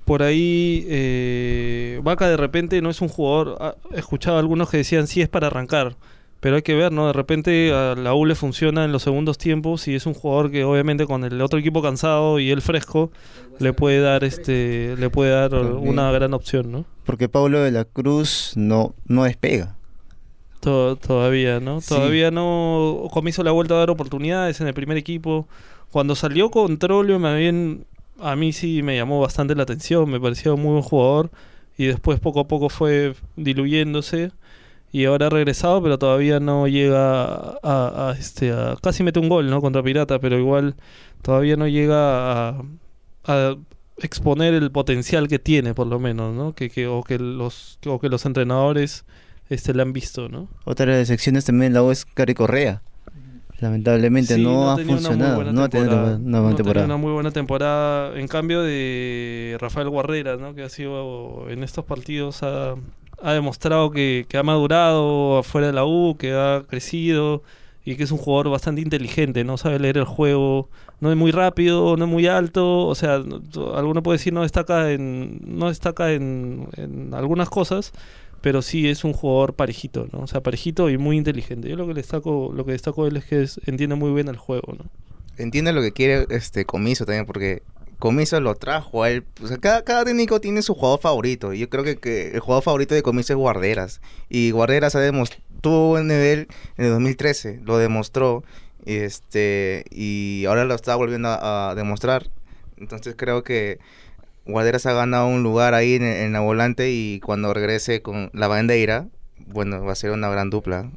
por 0.05 0.21
ahí 0.23 0.85
eh, 0.87 1.99
Vaca 2.03 2.27
de 2.29 2.37
repente 2.37 2.81
no 2.81 2.89
es 2.89 3.01
un 3.01 3.09
jugador. 3.09 3.57
ah, 3.59 3.75
He 3.93 3.99
escuchado 3.99 4.37
a 4.37 4.39
algunos 4.39 4.69
que 4.69 4.77
decían 4.77 5.07
sí 5.07 5.21
es 5.21 5.29
para 5.29 5.47
arrancar. 5.47 5.95
Pero 6.39 6.55
hay 6.55 6.61
que 6.61 6.73
ver, 6.73 6.91
¿no? 6.93 7.07
De 7.07 7.13
repente 7.13 7.73
a 7.73 7.95
la 7.95 8.13
U 8.13 8.25
le 8.25 8.33
funciona 8.33 8.85
en 8.85 8.93
los 8.93 9.03
segundos 9.03 9.37
tiempos 9.37 9.87
y 9.89 9.95
es 9.95 10.05
un 10.05 10.13
jugador 10.13 10.49
que 10.51 10.63
obviamente 10.63 11.05
con 11.05 11.25
el 11.25 11.41
otro 11.41 11.59
equipo 11.59 11.81
cansado 11.81 12.39
y 12.39 12.49
él 12.49 12.61
fresco 12.61 13.11
le 13.59 13.73
puede 13.73 13.99
dar 13.99 14.23
este 14.23 14.95
le 14.97 15.09
puede 15.09 15.31
dar 15.31 15.49
También. 15.49 15.85
una 15.89 16.09
gran 16.13 16.33
opción, 16.33 16.71
¿no? 16.71 16.85
Porque 17.03 17.27
Pablo 17.27 17.59
de 17.61 17.71
la 17.71 17.83
Cruz 17.83 18.53
no, 18.55 18.95
no 19.05 19.25
despega. 19.25 19.75
To- 20.61 20.97
todavía, 20.97 21.59
¿no? 21.59 21.79
Sí. 21.81 21.89
Todavía 21.89 22.31
no. 22.31 23.07
Comiso 23.11 23.43
le 23.43 23.49
ha 23.49 23.53
vuelto 23.53 23.75
a 23.75 23.79
dar 23.79 23.89
oportunidades 23.89 24.59
en 24.61 24.67
el 24.67 24.73
primer 24.73 24.97
equipo. 24.97 25.47
Cuando 25.91 26.15
salió 26.15 26.51
con 26.51 26.77
Trolio, 26.77 27.17
me 27.19 27.29
habían- 27.29 27.85
a 28.19 28.35
mí 28.35 28.51
sí 28.51 28.83
me 28.83 28.95
llamó 28.97 29.21
bastante 29.21 29.55
la 29.55 29.63
atención. 29.63 30.09
Me 30.09 30.19
parecía 30.19 30.53
un 30.53 30.61
muy 30.61 30.71
buen 30.71 30.83
jugador. 30.83 31.31
Y 31.77 31.85
después 31.85 32.19
poco 32.19 32.41
a 32.41 32.47
poco 32.47 32.67
fue 32.69 33.13
diluyéndose. 33.37 34.31
Y 34.91 35.05
ahora 35.05 35.27
ha 35.27 35.29
regresado, 35.29 35.81
pero 35.83 35.97
todavía 35.99 36.39
no 36.39 36.67
llega 36.67 37.23
a, 37.23 37.59
a- 37.63 38.09
a, 38.09 38.11
este 38.19 38.51
a 38.51 38.75
casi 38.81 39.03
mete 39.03 39.19
un 39.19 39.29
gol, 39.29 39.49
¿no? 39.49 39.61
Contra 39.61 39.83
Pirata, 39.83 40.19
pero 40.19 40.37
igual 40.39 40.75
todavía 41.21 41.55
no 41.57 41.67
llega 41.67 42.49
a, 42.49 42.61
a 43.25 43.55
exponer 43.97 44.53
el 44.55 44.71
potencial 44.71 45.27
que 45.27 45.39
tiene, 45.39 45.73
por 45.73 45.87
lo 45.87 45.99
menos, 45.99 46.33
¿no? 46.35 46.53
Que, 46.53 46.69
que, 46.69 46.87
o 46.87 47.03
que 47.03 47.19
los 47.19 47.77
o 47.85 47.99
que 47.99 48.09
los 48.09 48.25
entrenadores 48.25 49.05
este 49.49 49.73
le 49.73 49.81
han 49.81 49.93
visto, 49.93 50.29
¿no? 50.29 50.47
Otra 50.65 50.85
de 50.93 50.99
las 50.99 51.07
secciones 51.07 51.45
también 51.45 51.73
la 51.73 51.83
U 51.83 51.91
es 51.91 52.05
Cari 52.05 52.33
Correa. 52.33 52.81
Lamentablemente 53.59 54.35
Sí, 54.35 54.43
no, 54.43 54.71
ha 54.71 54.77
funcionado. 54.77 55.51
No 55.51 55.63
ha 55.63 55.69
tenido 55.69 55.89
una 55.91 56.05
buena 56.05 56.19
No 56.19 56.39
una 56.85 56.97
muy 56.97 57.11
buena 57.11 57.31
temporada. 57.31 58.17
En 58.17 58.27
cambio 58.29 58.61
de 58.61 59.57
Rafael 59.59 59.89
Guarrera, 59.89 60.37
¿no? 60.37 60.55
que 60.55 60.63
ha 60.63 60.69
sido 60.69 61.49
en 61.49 61.63
estos 61.63 61.83
partidos 61.83 62.41
ha, 62.43 62.75
ha 63.21 63.33
demostrado 63.33 63.91
que, 63.91 64.25
que 64.29 64.37
ha 64.37 64.43
madurado 64.43 65.39
afuera 65.39 65.67
de 65.67 65.73
la 65.73 65.83
U, 65.85 66.15
que 66.17 66.31
ha 66.33 66.63
crecido 66.69 67.43
y 67.83 67.95
que 67.95 68.03
es 68.03 68.11
un 68.11 68.17
jugador 68.17 68.49
bastante 68.49 68.81
inteligente, 68.81 69.43
no 69.43 69.57
sabe 69.57 69.79
leer 69.79 69.97
el 69.97 70.03
juego, 70.05 70.69
no 71.01 71.09
es 71.11 71.17
muy 71.17 71.31
rápido, 71.31 71.97
no 71.97 72.05
es 72.05 72.11
muy 72.11 72.27
alto, 72.27 72.85
o 72.85 72.93
sea, 72.95 73.19
no- 73.19 73.41
alguno 73.75 74.03
puede 74.03 74.19
decir 74.19 74.31
no 74.31 74.43
destaca 74.43 74.91
en 74.91 75.39
no 75.43 75.69
destaca 75.69 76.11
en, 76.13 76.67
en 76.77 77.13
algunas 77.15 77.49
cosas, 77.49 77.91
pero 78.41 78.61
sí 78.61 78.87
es 78.87 79.03
un 79.03 79.13
jugador 79.13 79.53
parejito, 79.53 80.07
¿no? 80.11 80.19
O 80.19 80.27
sea, 80.27 80.41
parejito 80.41 80.89
y 80.89 80.97
muy 80.97 81.17
inteligente. 81.17 81.69
Yo 81.69 81.75
lo 81.75 81.87
que 81.87 81.93
destaco, 81.93 82.51
lo 82.53 82.65
que 82.65 82.71
destaco 82.71 83.03
de 83.03 83.09
él 83.09 83.17
es 83.17 83.25
que 83.25 83.69
entiende 83.69 83.95
muy 83.95 84.11
bien 84.11 84.27
el 84.27 84.37
juego, 84.37 84.73
¿no? 84.77 84.85
Entiende 85.37 85.73
lo 85.73 85.81
que 85.81 85.91
quiere 85.91 86.25
este 86.29 86.65
Comiso 86.65 87.05
también, 87.05 87.25
porque 87.25 87.63
Comiso 87.97 88.39
lo 88.39 88.55
trajo 88.55 89.03
a 89.03 89.09
él. 89.09 89.25
O 89.41 89.47
sea, 89.47 89.57
cada, 89.57 89.83
cada 89.83 90.05
técnico 90.05 90.39
tiene 90.41 90.61
su 90.61 90.73
jugador 90.73 90.99
favorito. 90.99 91.53
Y 91.53 91.59
yo 91.59 91.69
creo 91.69 91.83
que, 91.83 92.31
el 92.33 92.39
jugador 92.39 92.63
favorito 92.63 92.95
de 92.95 93.03
Comiso 93.03 93.33
es 93.33 93.37
Guarderas. 93.37 94.01
Y 94.29 94.51
Guarderas 94.51 94.95
ha 94.95 95.11
tuvo 95.61 95.89
buen 95.89 96.07
nivel 96.07 96.47
en 96.77 96.85
el 96.85 96.91
2013, 96.91 97.61
lo 97.63 97.77
demostró. 97.77 98.43
Y, 98.85 98.95
este, 98.95 99.83
y 99.91 100.45
ahora 100.47 100.65
lo 100.65 100.75
está 100.75 100.95
volviendo 100.95 101.29
a 101.29 101.73
demostrar. 101.75 102.29
Entonces 102.77 103.15
creo 103.17 103.43
que 103.43 103.79
Guarderas 104.51 104.85
ha 104.85 104.93
ganado 104.93 105.27
un 105.27 105.43
lugar 105.43 105.73
ahí 105.73 105.95
en, 105.95 106.33
la 106.33 106.39
volante 106.39 106.91
y 106.91 107.19
cuando 107.19 107.53
regrese 107.53 108.01
con 108.01 108.29
la 108.33 108.47
bandera, 108.47 109.07
bueno, 109.47 109.83
va 109.83 109.93
a 109.93 109.95
ser 109.95 110.11
una 110.11 110.29
gran 110.29 110.49
dupla. 110.49 110.91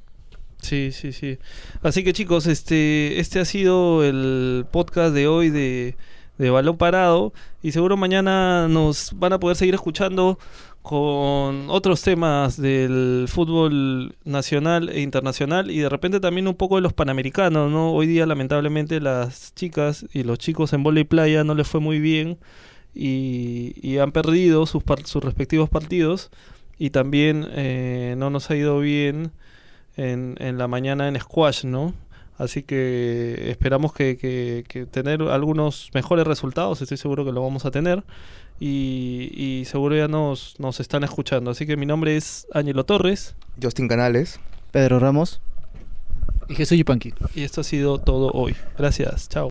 Sí, 0.61 0.93
sí, 0.93 1.13
sí. 1.13 1.39
Así 1.83 2.05
que 2.05 2.13
chicos, 2.13 2.47
este, 2.47 3.19
este 3.19 3.41
ha 3.41 3.45
sido 3.45 4.05
el 4.05 4.65
podcast 4.71 5.13
de 5.15 5.27
hoy 5.27 5.51
de, 5.51 5.97
de 6.39 6.51
Balón 6.51 6.77
Parado 6.77 7.33
y 7.63 7.73
seguro 7.73 7.97
mañana 7.97 8.69
nos 8.69 9.13
van 9.17 9.33
a 9.33 9.41
poder 9.41 9.57
seguir 9.57 9.75
escuchando 9.75 10.39
con 10.83 11.71
otros 11.71 12.03
temas 12.03 12.61
del 12.61 13.27
fútbol 13.29 14.17
nacional 14.25 14.89
e 14.89 15.01
internacional 15.01 15.71
y 15.71 15.79
de 15.79 15.89
repente 15.89 16.19
también 16.19 16.49
un 16.49 16.57
poco 16.57 16.75
de 16.77 16.83
los 16.83 16.93
panamericanos, 16.93 17.71
¿no? 17.71 17.93
Hoy 17.93 18.09
día 18.09 18.27
lamentablemente 18.27 19.01
las 19.01 19.55
chicas 19.55 20.05
y 20.13 20.25
los 20.25 20.39
chicos 20.39 20.73
en 20.73 20.85
y 20.97 21.05
playa 21.05 21.45
no 21.45 21.55
les 21.55 21.69
fue 21.69 21.81
muy 21.81 22.01
bien 22.01 22.39
y, 22.95 23.75
y 23.81 23.99
han 23.99 24.13
perdido 24.13 24.67
sus, 24.67 24.83
par- 24.83 25.07
sus 25.07 25.23
respectivos 25.25 25.69
partidos 25.71 26.31
y 26.79 26.91
también 26.91 27.47
eh, 27.53 28.15
no 28.19 28.31
nos 28.31 28.51
ha 28.51 28.57
ido 28.57 28.79
bien 28.81 29.33
en, 29.97 30.37
en 30.39 30.59
la 30.59 30.69
mañana 30.69 31.09
en 31.09 31.19
squash, 31.21 31.65
¿no? 31.65 31.95
Así 32.39 32.63
que 32.63 33.51
esperamos 33.51 33.93
que, 33.93 34.17
que- 34.17 34.65
que 34.67 34.87
tener 34.87 35.23
algunos 35.23 35.91
mejores 35.95 36.27
resultados, 36.27 36.81
estoy 36.83 36.97
seguro 36.97 37.25
que 37.25 37.33
lo 37.33 37.43
vamos 37.43 37.65
a 37.67 37.71
tener. 37.71 38.03
Y, 38.61 39.31
y 39.35 39.65
seguro 39.65 39.97
ya 39.97 40.07
nos, 40.09 40.55
nos 40.59 40.79
están 40.79 41.03
escuchando. 41.03 41.51
Así 41.51 41.67
que 41.67 41.77
mi 41.77 41.85
nombre 41.87 42.17
es 42.17 42.47
Ángelo 42.53 42.85
Torres 42.85 43.35
Justin 43.61 43.89
Canales. 43.89 44.39
Pedro 44.71 45.01
Ramos. 45.01 45.41
Y 46.49 46.55
Jesús 46.55 46.79
Yupanqui. 46.79 47.13
y 47.35 47.43
esto 47.43 47.61
ha 47.63 47.65
sido 47.65 47.99
todo 47.99 48.31
hoy. 48.33 48.55
Gracias, 48.79 49.29
chao. 49.29 49.51